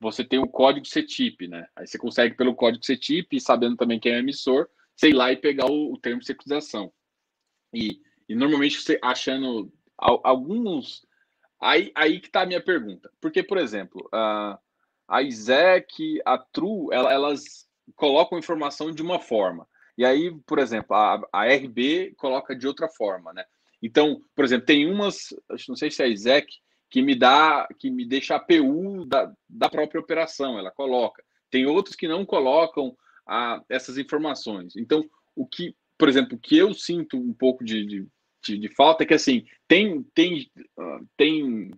[0.00, 1.66] você tem o código CETIP, né?
[1.74, 5.36] Aí você consegue pelo código CETIP, sabendo também quem é o emissor, sei lá e
[5.36, 6.92] pegar o, o termo de securitização.
[7.74, 11.06] E, e normalmente você achando alguns
[11.60, 13.10] aí aí que está a minha pergunta.
[13.20, 14.58] Porque, por exemplo, a,
[15.08, 15.18] a
[16.24, 19.66] a TRU, elas colocam informação de uma forma.
[19.96, 23.44] E aí, por exemplo, a, a RB coloca de outra forma, né?
[23.82, 25.34] Então, por exemplo, tem umas,
[25.68, 26.46] não sei se é a ISEC,
[26.90, 31.22] que me dá, que me deixa a PU da, da própria operação, ela coloca.
[31.50, 34.74] Tem outros que não colocam a, essas informações.
[34.76, 35.04] Então,
[35.36, 38.08] o que, por exemplo, o que eu sinto um pouco de, de,
[38.44, 41.70] de, de falta é que assim tem tem uh, tem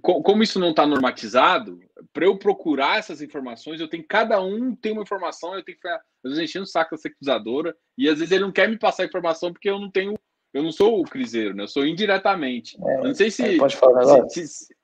[0.00, 1.80] como isso não está normatizado,
[2.12, 5.82] para eu procurar essas informações, eu tenho cada um tem uma informação, eu tenho que
[5.82, 8.78] ficar às vezes enchendo o saco da securizadora, e às vezes ele não quer me
[8.78, 10.14] passar a informação porque eu não tenho,
[10.52, 11.64] eu não sou o criseiro, né?
[11.64, 12.76] Eu sou indiretamente.
[12.82, 13.56] É, eu não sei se.
[13.56, 14.28] Pode falar agora?
[14.28, 14.74] Se, se,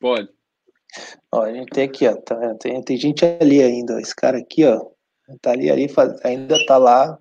[0.00, 0.28] pode.
[1.32, 4.64] Ó, a gente tem aqui, ó, tá, tem, tem gente ali ainda, esse cara aqui,
[4.64, 4.86] ó,
[5.42, 7.18] tá ali, ali faz, ainda tá lá,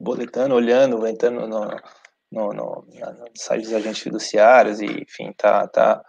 [0.00, 1.64] boletando, olhando, entrando no,
[2.32, 6.04] no, no, no site dos agentes fiduciários, e enfim, tá, tá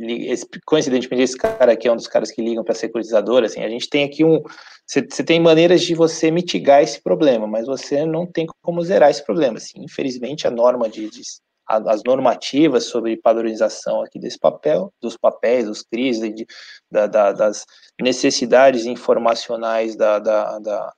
[0.00, 3.46] esse, coincidentemente, esse cara aqui é um dos caras que ligam para a securitizadora.
[3.46, 4.42] Assim, a gente tem aqui um.
[4.86, 9.24] Você tem maneiras de você mitigar esse problema, mas você não tem como zerar esse
[9.24, 9.58] problema.
[9.58, 11.22] Assim, infelizmente, a norma de, de
[11.66, 16.46] as normativas sobre padronização aqui desse papel, dos papéis, dos CRIs, de,
[16.90, 17.64] da, da, das
[18.00, 20.92] necessidades informacionais da, da, da,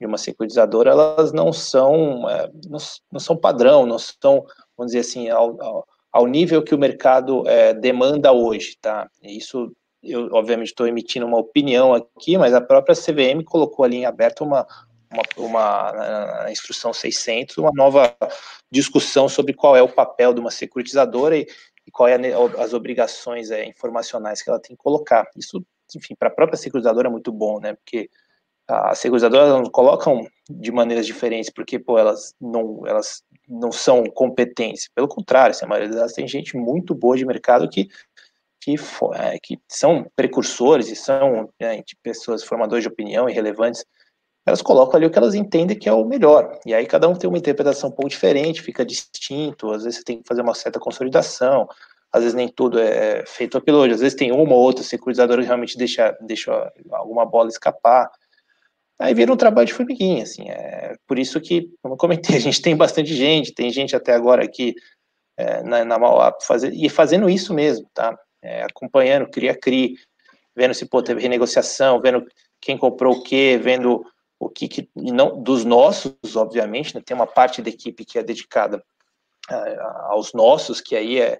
[0.00, 2.78] de uma securitizadora, elas não são, é, não,
[3.10, 4.44] não, são padrão, não são,
[4.76, 9.08] vamos dizer assim, ao, ao, ao nível que o mercado é, demanda hoje, tá?
[9.22, 14.04] Isso, eu obviamente estou emitindo uma opinião aqui, mas a própria CVM colocou ali em
[14.04, 14.66] aberto uma,
[15.10, 18.14] uma, uma instrução 600, uma nova
[18.70, 21.46] discussão sobre qual é o papel de uma securitizadora e,
[21.86, 22.16] e qual é
[22.58, 25.26] as obrigações é, informacionais que ela tem que colocar.
[25.34, 25.64] Isso,
[25.96, 27.72] enfim, para a própria securitizadora é muito bom, né?
[27.74, 28.10] Porque
[28.68, 34.88] as seguradoras não colocam de maneiras diferentes porque pô, elas não elas não são competentes.
[34.94, 37.88] Pelo contrário assim, a maioria delas tem gente muito boa de mercado que
[38.60, 38.76] que,
[39.14, 43.84] é, que são precursores e são né, pessoas formadores de opinião e relevantes.
[44.46, 46.58] Elas colocam ali o que elas entendem que é o melhor.
[46.64, 49.72] E aí cada um tem uma interpretação um pouco diferente fica distinto.
[49.72, 51.68] Às vezes você tem que fazer uma certa consolidação.
[52.12, 55.40] Às vezes nem tudo é feito pelo hoje às vezes tem uma ou outra securizadora
[55.40, 58.10] que realmente deixa deixa alguma bola escapar
[58.98, 62.40] Aí vira um trabalho de formiguinha, assim, é por isso que, como eu comentei, a
[62.40, 64.74] gente tem bastante gente, tem gente até agora aqui
[65.36, 68.16] é, na, na Mauá fazer, e fazendo isso mesmo, tá?
[68.42, 69.96] É, acompanhando, cria-cri,
[70.54, 72.26] vendo se pô, teve renegociação, vendo
[72.60, 74.04] quem comprou o quê, vendo
[74.38, 78.22] o que, que não dos nossos, obviamente, né, tem uma parte da equipe que é
[78.22, 78.82] dedicada
[80.08, 81.38] aos nossos, que aí é,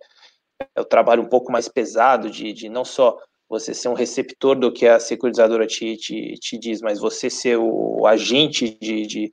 [0.74, 3.18] é o trabalho um pouco mais pesado de, de não só
[3.52, 7.58] você ser um receptor do que a securizadora te, te, te diz, mas você ser
[7.58, 9.32] o agente de, de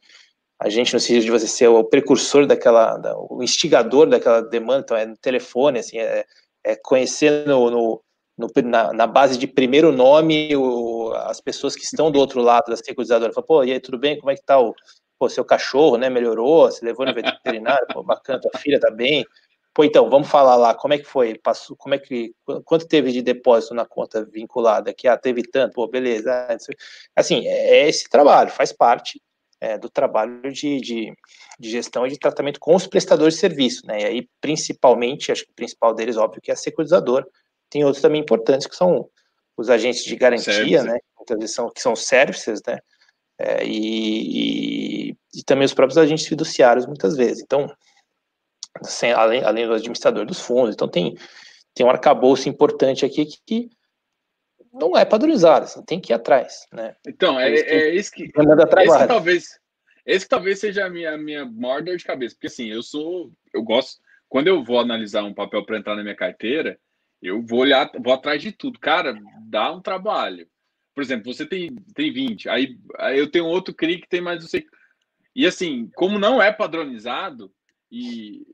[0.59, 4.97] agente no sentido de você ser o precursor daquela, da, o instigador daquela demanda, então
[4.97, 6.26] é no telefone, assim, é,
[6.65, 8.01] é conhecer no, no,
[8.38, 12.65] no na, na, base de primeiro nome o, as pessoas que estão do outro lado
[12.67, 14.76] da securizadora, fala, pô, e aí, tudo bem, como é que tá o
[15.17, 19.26] pô, seu cachorro, né, melhorou, você levou no veterinário, pô, bacana, tua filha tá bem,
[19.80, 21.38] Pô, então, vamos falar lá, como é que foi?
[21.38, 24.93] Passou, como é que, quanto teve de depósito na conta vinculada?
[24.93, 26.30] Que, ah, teve tanto, pô, beleza.
[26.34, 26.57] Ah,
[27.15, 29.21] assim, é, é esse trabalho, faz parte
[29.61, 31.13] é, do trabalho de, de,
[31.57, 34.01] de, gestão e de tratamento com os prestadores de serviço, né?
[34.01, 37.25] E aí, principalmente, acho que o principal deles, óbvio, que é a securizadora.
[37.69, 39.07] Tem outros também importantes, que são
[39.55, 40.84] os agentes de garantia, Service.
[40.84, 40.99] né?
[41.15, 42.80] Muitas vezes são, que são services, né?
[43.39, 47.41] É, e, e, e, também os próprios agentes fiduciários, muitas vezes.
[47.41, 47.73] Então,
[48.84, 50.73] sem, além, além do administrador dos fundos.
[50.73, 51.15] Então tem,
[51.73, 53.69] tem um arcabouço importante aqui que, que
[54.71, 56.95] não é padronizado, assim, tem que ir atrás, né?
[57.07, 58.23] Então, é, é isso que.
[58.23, 59.59] Esse talvez,
[60.05, 63.32] esse talvez seja a minha, minha maior dor de cabeça, porque assim, eu sou.
[63.53, 63.99] Eu gosto.
[64.27, 66.80] Quando eu vou analisar um papel para entrar na minha carteira,
[67.21, 68.80] eu vou olhar, vou atrás de tudo.
[68.80, 70.47] Cara, dá um trabalho.
[70.93, 74.41] Por exemplo, você tem, tem 20, aí, aí eu tenho outro CRI que tem mais
[74.41, 74.65] não sei.
[75.36, 77.51] E assim, como não é padronizado,
[77.91, 78.45] e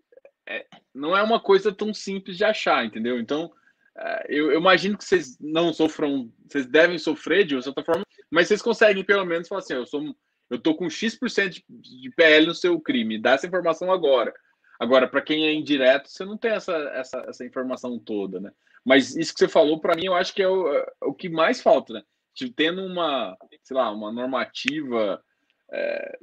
[0.48, 3.20] é, não é uma coisa tão simples de achar, entendeu?
[3.20, 3.52] Então,
[3.98, 8.06] é, eu, eu, imagino que vocês não sofram, vocês devem sofrer de uma certa forma,
[8.30, 10.16] mas vocês conseguem pelo menos falar assim: eu sou,
[10.50, 14.34] eu tô com X% de, de PL no seu crime, dá essa informação agora.
[14.80, 18.52] Agora, para quem é indireto, você não tem essa, essa, essa informação toda, né?
[18.84, 21.30] Mas isso que você falou, para mim, eu acho que é o, é o que
[21.30, 22.04] mais falta, né?
[22.34, 25.24] Tipo, tendo uma, sei lá, uma normativa
[25.72, 26.20] é,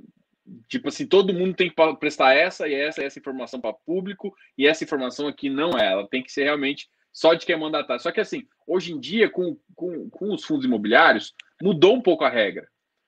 [0.69, 4.35] tipo assim, todo mundo tem que prestar essa e essa e essa informação para público
[4.57, 7.59] e essa informação aqui não é, ela tem que ser realmente só de quem é
[7.59, 8.03] mandatário.
[8.03, 12.25] Só que assim, hoje em dia, com, com, com os fundos imobiliários, mudou um pouco
[12.25, 12.67] a regra.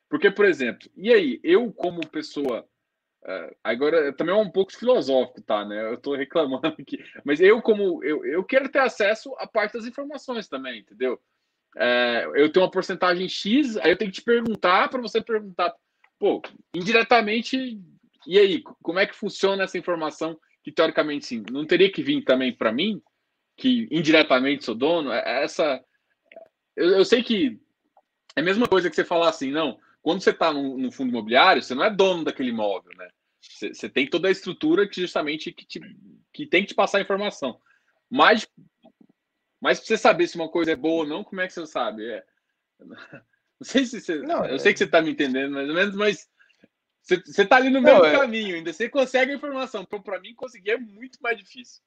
[0.08, 2.64] Porque, por exemplo, e aí, eu como pessoa.
[3.24, 5.64] Uh, agora também é um pouco filosófico, tá?
[5.64, 5.80] Né?
[5.88, 7.02] Eu estou reclamando aqui.
[7.24, 11.18] Mas eu, como eu, eu quero ter acesso a parte das informações também, entendeu?
[11.76, 15.74] É, eu tenho uma porcentagem X, aí eu tenho que te perguntar para você perguntar
[16.18, 16.42] pô,
[16.74, 17.80] indiretamente,
[18.26, 22.22] e aí, como é que funciona essa informação que teoricamente sim, não teria que vir
[22.24, 23.02] também para mim,
[23.56, 25.12] que indiretamente sou dono?
[25.12, 25.84] É, é essa
[26.76, 27.60] eu, eu, sei que
[28.36, 31.62] é a mesma coisa que você falar assim, não, quando você está no, fundo imobiliário,
[31.62, 33.08] você não é dono daquele imóvel, né?
[33.40, 35.80] Você, você tem toda a estrutura que justamente que, te,
[36.32, 37.60] que tem que te passar a informação.
[38.10, 38.46] Mas,
[39.60, 41.66] mas para você saber se uma coisa é boa ou não, como é que você
[41.66, 42.06] sabe?
[42.06, 42.24] É,
[43.60, 44.18] não sei se você.
[44.18, 44.58] Não, eu é...
[44.58, 46.28] sei que você está me entendendo mais ou menos, mas
[47.02, 48.12] você, está ali no mesmo é...
[48.12, 48.72] caminho ainda.
[48.72, 49.82] Você consegue a informação.
[49.82, 51.82] Então, para mim, conseguir é muito mais difícil.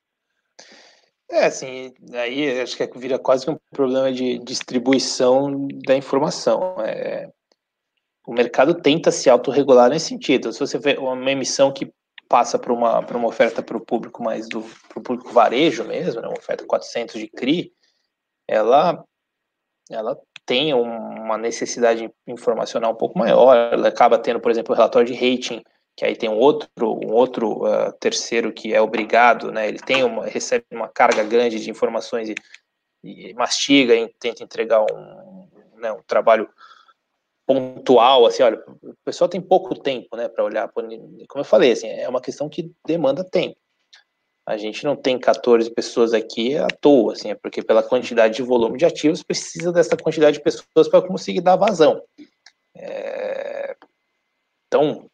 [1.30, 6.76] É, assim, aí acho que vira quase que um problema de distribuição da informação.
[6.82, 7.30] É,
[8.26, 10.54] o mercado tenta se autorregular nesse sentido.
[10.54, 11.92] Se você vê uma emissão que
[12.30, 16.28] passa para uma, uma oferta para o público mais do pro público varejo mesmo, né,
[16.28, 17.74] uma oferta 400 de CRI,
[18.48, 19.04] ela,
[19.90, 20.18] ela
[20.48, 25.14] tem uma necessidade informacional um pouco maior, ela acaba tendo, por exemplo, o relatório de
[25.14, 25.62] rating,
[25.94, 30.06] que aí tem um outro, um outro uh, terceiro que é obrigado, né, ele tem
[30.06, 32.36] uma, recebe uma carga grande de informações e,
[33.04, 36.50] e mastiga e tenta entregar um, né, um trabalho
[37.46, 40.88] pontual, assim, olha, o pessoal tem pouco tempo, né, para olhar, como
[41.36, 43.58] eu falei, assim, é uma questão que demanda tempo
[44.48, 48.42] a gente não tem 14 pessoas aqui à toa, assim, é porque pela quantidade de
[48.42, 52.02] volume de ativos precisa dessa quantidade de pessoas para conseguir dar vazão.
[52.74, 53.76] É...
[54.66, 55.10] Então,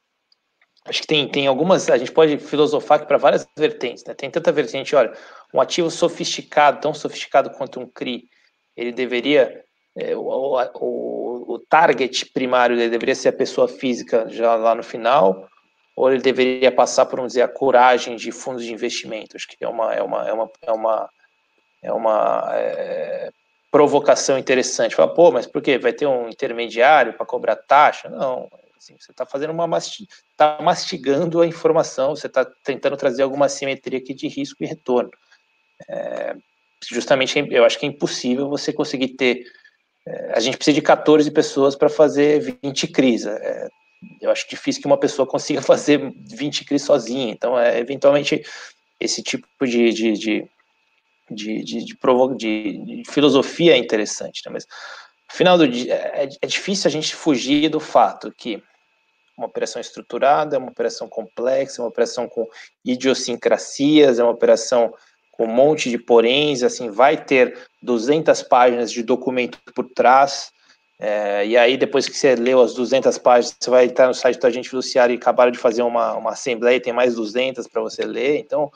[0.86, 4.14] acho que tem, tem algumas, a gente pode filosofar para várias vertentes, né?
[4.14, 5.12] Tem tanta vertente, olha,
[5.52, 8.30] um ativo sofisticado, tão sofisticado quanto um CRI,
[8.78, 9.64] ele deveria,
[9.98, 14.84] é, o, o, o target primário dele deveria ser a pessoa física já lá no
[14.84, 15.50] final,
[15.96, 19.36] ou ele deveria passar por, vamos dizer, a coragem de fundos de investimento?
[19.36, 21.10] Acho que é uma, é uma, é uma, é uma,
[21.84, 23.32] é uma é,
[23.72, 24.96] provocação interessante.
[24.96, 25.78] Fala, pô, mas por quê?
[25.78, 28.10] Vai ter um intermediário para cobrar taxa?
[28.10, 33.48] Não, assim, você está fazendo uma está mastigando a informação, você está tentando trazer alguma
[33.48, 35.12] simetria aqui de risco e retorno.
[35.88, 36.36] É,
[36.92, 39.44] justamente, eu acho que é impossível você conseguir ter.
[40.06, 43.28] É, a gente precisa de 14 pessoas para fazer 20 crises.
[43.28, 43.70] É,
[44.22, 47.32] eu acho difícil que uma pessoa consiga fazer 20 CRIs sozinha.
[47.32, 48.44] Então, é, eventualmente,
[49.00, 50.48] esse tipo de, de, de,
[51.30, 54.42] de, de, de, de filosofia é interessante.
[54.46, 54.52] Né?
[54.54, 58.62] Mas, no final do dia, é, é difícil a gente fugir do fato que
[59.38, 62.48] uma operação estruturada, é uma operação complexa, é uma operação com
[62.86, 64.94] idiosincrasias, é uma operação
[65.32, 70.52] com um monte de poréns, assim, vai ter 200 páginas de documento por trás,
[71.06, 74.40] é, e aí depois que você leu as 200 páginas, você vai estar no site
[74.40, 78.06] do agente fiduciário e acabaram de fazer uma, uma assembleia, tem mais 200 para você
[78.06, 78.72] ler, então,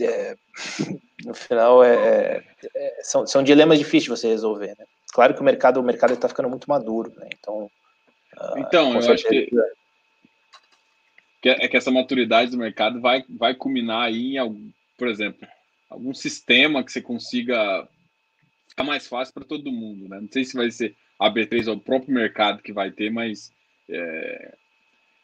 [0.00, 0.34] é,
[1.26, 2.42] no final, é,
[2.74, 4.86] é, são, são dilemas difíceis de você resolver, né?
[5.12, 7.28] Claro que o mercado o mercado está ficando muito maduro, né?
[7.38, 7.70] Então,
[8.38, 9.50] ah, então eu acho que,
[11.42, 15.46] que, é que essa maturidade do mercado vai, vai culminar aí em algum, por exemplo,
[15.90, 17.86] algum sistema que você consiga
[18.78, 20.20] ficar mais fácil para todo mundo, né?
[20.20, 23.52] Não sei se vai ser a B3 ou o próprio mercado que vai ter, mas
[23.88, 24.54] é,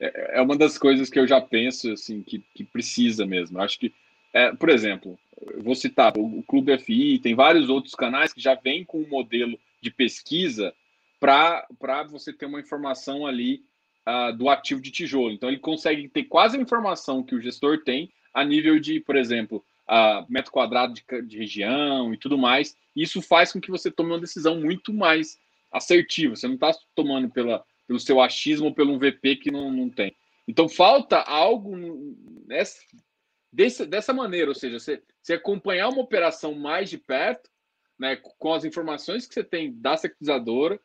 [0.00, 3.60] é, é uma das coisas que eu já penso assim que, que precisa mesmo.
[3.60, 3.94] Acho que,
[4.32, 5.16] é, por exemplo,
[5.58, 9.08] vou citar o, o Clube FI, tem vários outros canais que já vêm com um
[9.08, 10.74] modelo de pesquisa
[11.20, 11.66] para
[12.10, 13.62] você ter uma informação ali
[14.06, 15.30] uh, do ativo de tijolo.
[15.30, 19.16] Então, ele consegue ter quase a informação que o gestor tem a nível de, por
[19.16, 22.76] exemplo, uh, metro quadrado de, de região e tudo mais.
[22.94, 25.38] Isso faz com que você tome uma decisão muito mais
[25.72, 26.36] assertiva.
[26.36, 29.90] Você não está tomando pela, pelo seu achismo ou pelo um VP que não, não
[29.90, 30.14] tem.
[30.46, 31.76] Então, falta algo
[32.46, 32.80] nessa,
[33.52, 37.50] desse, dessa maneira, ou seja, você, você acompanhar uma operação mais de perto
[37.98, 40.78] né, com as informações que você tem da securitizadora,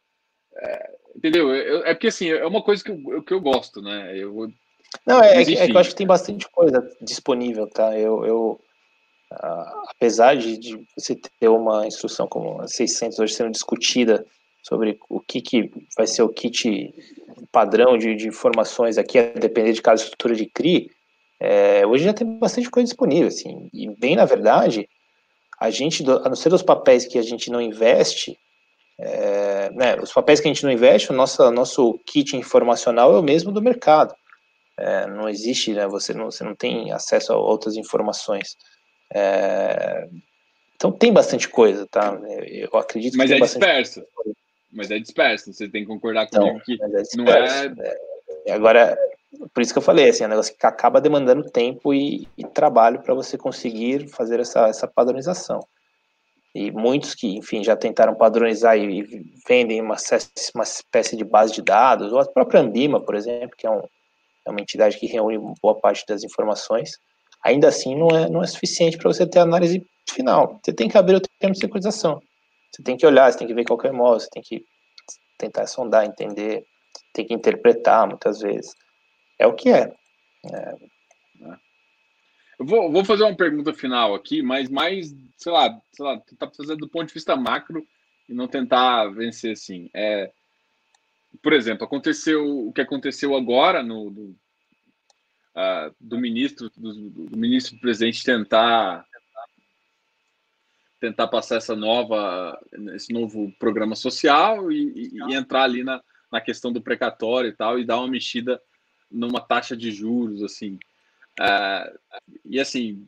[0.55, 1.53] é, entendeu?
[1.53, 4.17] É, é, porque assim, é uma coisa que eu, que eu gosto, né?
[4.17, 4.51] Eu,
[5.05, 7.97] não, é, é, é, que eu acho que tem bastante coisa disponível, tá?
[7.97, 8.61] Eu, eu
[9.31, 14.25] apesar de, de, você ter uma instrução como a 600 hoje sendo discutida
[14.63, 16.93] sobre o que, que vai ser o kit
[17.51, 20.91] padrão de, de informações aqui, a depender de cada estrutura de CRI,
[21.39, 24.87] é, hoje já tem bastante coisa disponível, assim, e bem na verdade,
[25.59, 28.37] a gente, a não ser os papéis que a gente não investe,
[28.99, 33.19] é, né, os papéis que a gente não investe, o nosso, nosso kit informacional é
[33.19, 34.13] o mesmo do mercado.
[34.77, 38.57] É, não existe, né, você, não, você não tem acesso a outras informações.
[39.13, 40.07] É,
[40.75, 42.17] então tem bastante coisa, tá?
[42.45, 44.03] Eu acredito Mas que é disperso.
[44.71, 47.73] Mas é disperso, você tem que concordar comigo não, que é não é...
[48.45, 48.51] é.
[48.53, 48.97] Agora,
[49.53, 52.45] por isso que eu falei, assim, é um negócio que acaba demandando tempo e, e
[52.45, 55.59] trabalho para você conseguir fazer essa, essa padronização.
[56.53, 59.97] E muitos que, enfim, já tentaram padronizar e, e vendem uma,
[60.55, 63.81] uma espécie de base de dados, ou a própria Ambima, por exemplo, que é, um,
[64.47, 66.97] é uma entidade que reúne boa parte das informações,
[67.43, 70.59] ainda assim não é, não é suficiente para você ter análise final.
[70.63, 72.21] Você tem que abrir o termo de securitização.
[72.71, 74.63] Você tem que olhar, você tem que ver qual é o imóvel, você tem que
[75.37, 76.65] tentar sondar, entender,
[77.13, 78.75] tem que interpretar muitas vezes
[79.39, 79.91] é o que é.
[80.45, 80.75] é.
[82.59, 86.51] Eu vou, vou, fazer uma pergunta final aqui, mas mais, sei lá, sei lá, tentar
[86.51, 87.87] fazer do ponto de vista macro
[88.27, 89.89] e não tentar vencer assim.
[89.93, 90.29] É,
[91.41, 94.35] por exemplo, aconteceu o que aconteceu agora no do,
[95.55, 99.05] uh, do ministro do, do, ministro presidente tentar
[100.99, 102.59] tentar passar essa nova
[102.93, 107.55] esse novo programa social e, e, e entrar ali na, na questão do precatório e
[107.55, 108.61] tal e dar uma mexida
[109.09, 110.77] numa taxa de juros, assim.
[111.39, 111.99] Uh,
[112.45, 113.07] e assim,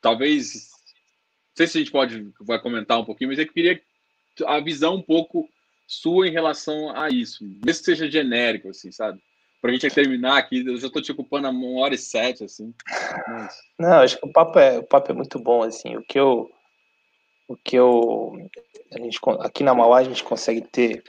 [0.00, 3.80] talvez, não sei se a gente pode vai comentar um pouquinho, mas eu queria
[4.46, 5.48] a visão um pouco
[5.86, 9.20] sua em relação a isso, mesmo que seja genérico, assim, sabe?
[9.62, 12.74] Pra gente terminar aqui, eu já tô te ocupando a uma hora e sete, assim.
[13.28, 13.56] Mas...
[13.78, 16.50] Não, acho que o papo é, o papo é muito bom, assim, o que eu,
[17.46, 18.32] o que eu,
[18.92, 21.04] a gente, aqui na Mauá a gente consegue ter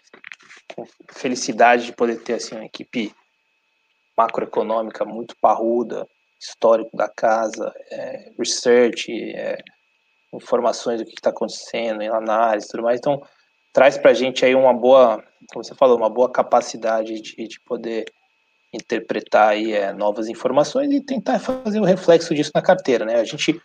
[1.12, 3.12] felicidade de poder ter, assim, uma equipe
[4.16, 6.08] macroeconômica muito parruda,
[6.40, 9.58] histórico da casa, é, research, é,
[10.32, 13.00] informações do que está acontecendo, análise, tudo mais.
[13.00, 13.20] Então,
[13.74, 17.60] traz para a gente aí uma boa, como você falou, uma boa capacidade de, de
[17.62, 18.06] poder
[18.74, 23.16] interpretar aí é, novas informações e tentar fazer o reflexo disso na carteira, né?
[23.16, 23.62] A gente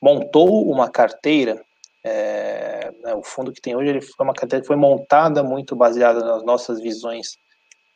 [0.00, 1.60] montou uma carteira,
[2.02, 5.74] é, né, o fundo que tem hoje ele foi uma carteira que foi montada muito
[5.74, 7.36] baseada nas nossas visões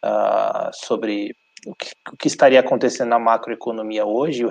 [0.05, 1.35] uh, sobre
[1.67, 4.45] o que, o que estaria acontecendo na macroeconomia hoje.
[4.45, 4.51] O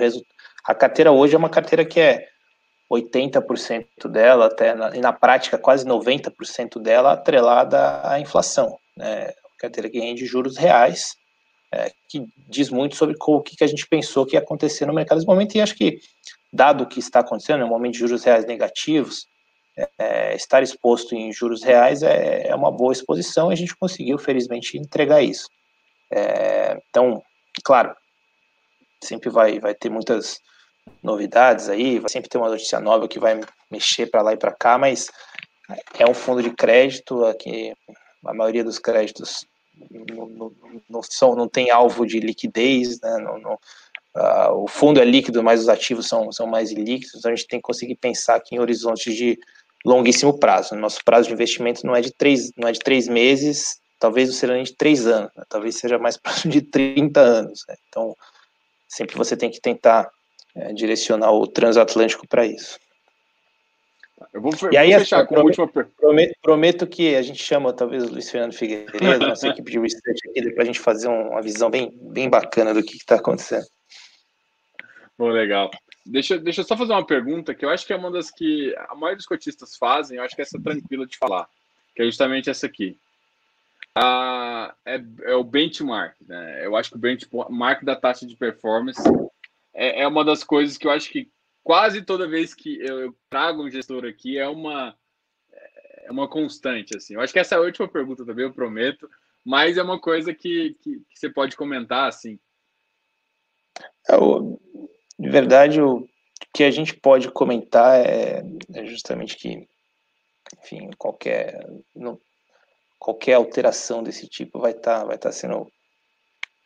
[0.65, 2.27] a carteira hoje é uma carteira que é
[2.91, 8.79] 80% dela, até na, e na prática quase 90% dela atrelada à inflação.
[8.97, 9.31] Né?
[9.57, 11.15] Carteira que rende juros reais,
[11.71, 15.17] é, que diz muito sobre o que, a gente pensou que ia acontecer no mercado
[15.17, 15.99] nesse momento, e acho que,
[16.51, 19.27] dado o que está acontecendo, no um momento de juros reais negativos,
[19.97, 24.17] é, estar exposto em juros reais é, é uma boa exposição e a gente conseguiu,
[24.17, 25.47] felizmente, entregar isso.
[26.11, 27.23] É, então,
[27.63, 27.95] claro,
[29.01, 30.39] sempre vai, vai ter muitas
[31.03, 33.39] novidades aí, vai sempre ter uma notícia nova que vai
[33.71, 35.09] mexer para lá e para cá, mas
[35.97, 37.73] é um fundo de crédito aqui,
[38.25, 39.45] a maioria dos créditos
[39.89, 40.51] não, não,
[40.89, 43.53] não, são, não tem alvo de liquidez, né, não, não,
[44.15, 47.47] uh, o fundo é líquido, mas os ativos são, são mais líquidos, então a gente
[47.47, 49.39] tem que conseguir pensar aqui em horizontes de
[49.85, 50.75] longuíssimo prazo.
[50.75, 54.61] Nosso prazo de investimento não é de três, não é de três meses, talvez seja
[54.61, 55.43] de três anos, né?
[55.47, 57.65] talvez seja mais próximo de 30 anos.
[57.67, 57.75] Né?
[57.87, 58.15] Então,
[58.87, 60.09] sempre você tem que tentar
[60.55, 62.79] é, direcionar o transatlântico para isso.
[64.31, 67.43] Eu vou, e aí, vou fechar com prometo, a última prometo, prometo que a gente
[67.43, 71.07] chama talvez o Luiz Fernando Figueiredo, nossa equipe de research aqui, para a gente fazer
[71.07, 73.65] uma visão bem, bem bacana do que está acontecendo.
[75.17, 75.71] Bom, legal.
[76.05, 78.75] Deixa, deixa eu só fazer uma pergunta que eu acho que é uma das que
[78.87, 81.47] a maioria dos cotistas fazem, eu acho que essa é tranquila de falar,
[81.95, 82.97] que é justamente essa aqui.
[83.95, 86.65] Ah, é, é, o benchmark, né?
[86.65, 89.01] Eu acho que o benchmark da taxa de performance
[89.73, 91.29] é, é uma das coisas que eu acho que
[91.63, 94.95] quase toda vez que eu, trago um gestor aqui é uma
[96.03, 97.13] é uma constante assim.
[97.13, 99.09] Eu acho que essa é a última pergunta também, eu prometo,
[99.45, 102.39] mas é uma coisa que, que, que você pode comentar assim.
[104.09, 104.15] É,
[105.19, 106.07] de verdade, o
[106.53, 109.67] que a gente pode comentar é, é justamente que,
[110.61, 111.63] enfim, qualquer
[111.95, 112.19] não,
[112.97, 115.71] qualquer alteração desse tipo vai estar tá, vai tá sendo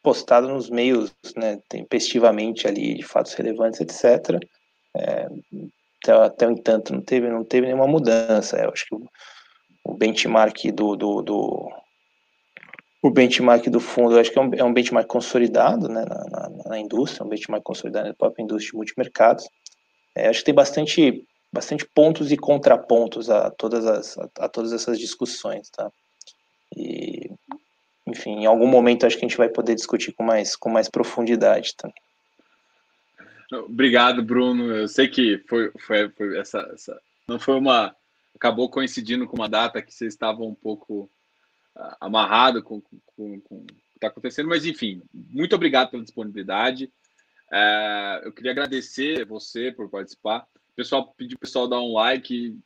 [0.02, 4.38] postado nos meios, né, tempestivamente ali de fatos relevantes, etc.
[4.96, 5.28] É,
[6.12, 8.58] até, o entanto, não teve, não teve nenhuma mudança.
[8.58, 9.08] Eu acho que o,
[9.84, 11.72] o benchmark do, do, do,
[13.02, 16.24] o benchmark do fundo, eu acho que é um, é um benchmark consolidado né, na,
[16.30, 19.46] na, na, indústria, um benchmark consolidado na própria indústria de multimercados.
[20.16, 24.72] É, acho que tem bastante, bastante pontos e contrapontos a todas, as, a, a todas
[24.72, 25.70] essas discussões.
[25.70, 25.92] Tá?
[26.78, 27.30] E,
[28.08, 30.90] enfim, em algum momento acho que a gente vai poder discutir com mais, com mais
[30.90, 31.76] profundidade.
[31.76, 31.90] Tá?
[33.60, 34.72] Obrigado, Bruno.
[34.72, 37.96] Eu sei que foi, foi, foi essa, essa, Não foi uma.
[38.36, 41.10] Acabou coincidindo com uma data que vocês estavam um pouco
[41.76, 46.86] uh, amarrado com, com, com, o que está acontecendo, mas enfim, muito obrigado pela disponibilidade.
[47.52, 50.46] Uh, eu queria agradecer você por participar.
[50.76, 52.58] Pessoal, pedir o pessoal dar um like,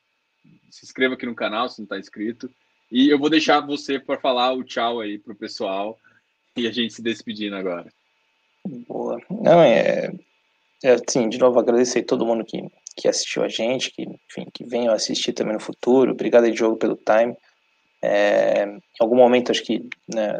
[0.71, 2.49] se inscreva aqui no canal se não está inscrito.
[2.89, 5.99] E eu vou deixar você para falar o tchau aí para o pessoal
[6.55, 7.91] e a gente se despedindo agora.
[8.87, 9.21] Boa.
[9.29, 10.13] Não, é,
[10.83, 12.63] é, sim, de novo agradecer a todo mundo que,
[12.95, 16.11] que assistiu a gente, que, enfim, que venham assistir também no futuro.
[16.11, 17.35] Obrigado, Diogo, pelo time.
[18.01, 20.39] É, em algum momento, acho que né,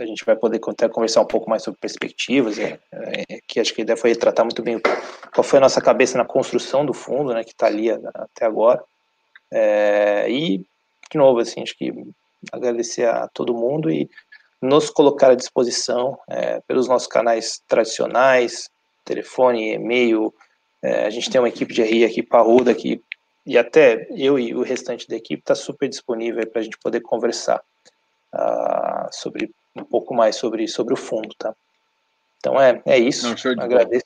[0.00, 3.72] a gente vai poder até conversar um pouco mais sobre perspectivas, é, é, que acho
[3.72, 4.80] que a ideia foi tratar muito bem
[5.32, 8.82] qual foi a nossa cabeça na construção do fundo, né, que está ali até agora.
[9.52, 11.92] É, e, de novo, assim, acho que
[12.52, 14.10] agradecer a todo mundo e
[14.60, 18.68] nos colocar à disposição é, pelos nossos canais tradicionais,
[19.06, 20.34] telefone, e-mail.
[20.82, 23.02] É, a gente tem uma equipe de RI aqui parruda aqui,
[23.46, 27.00] e até eu e o restante da equipe está super disponível para a gente poder
[27.00, 27.62] conversar
[28.34, 31.54] uh, sobre um pouco mais sobre, sobre o fundo, tá?
[32.38, 33.26] Então é, é isso.
[33.26, 34.04] Não, Agradeço.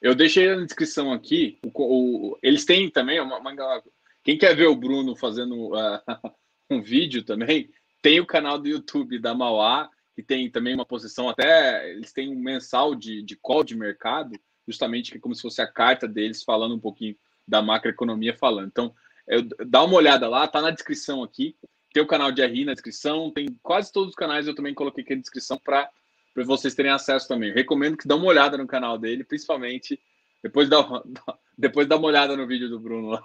[0.00, 1.58] Eu deixei na descrição aqui.
[1.62, 3.82] O, o, eles têm também uma, uma,
[4.24, 6.00] quem quer ver o Bruno fazendo uh,
[6.70, 7.70] um vídeo também,
[8.00, 9.90] tem o canal do YouTube da Mauá
[10.20, 14.38] que tem também uma posição até, eles têm um mensal de, de call de mercado,
[14.68, 17.16] justamente que é como se fosse a carta deles falando um pouquinho
[17.48, 18.68] da macroeconomia falando.
[18.68, 18.94] Então,
[19.26, 21.56] eu, dá uma olhada lá, tá na descrição aqui,
[21.92, 25.02] tem o canal de RI na descrição, tem quase todos os canais eu também coloquei
[25.02, 25.90] aqui na descrição para
[26.44, 27.48] vocês terem acesso também.
[27.48, 29.98] Eu recomendo que dá uma olhada no canal dele, principalmente
[30.42, 30.78] depois dá,
[31.56, 33.22] depois dá uma olhada no vídeo do Bruno lá.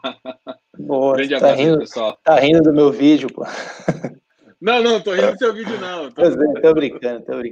[0.77, 2.19] Boa, Grande tá abraço, rindo, pessoal.
[2.23, 3.43] Tá rindo do meu vídeo, pô.
[4.61, 6.11] Não, não, tô rindo do seu vídeo, não.
[6.11, 6.23] Tô,
[6.61, 7.43] tô brincando, tô brincando.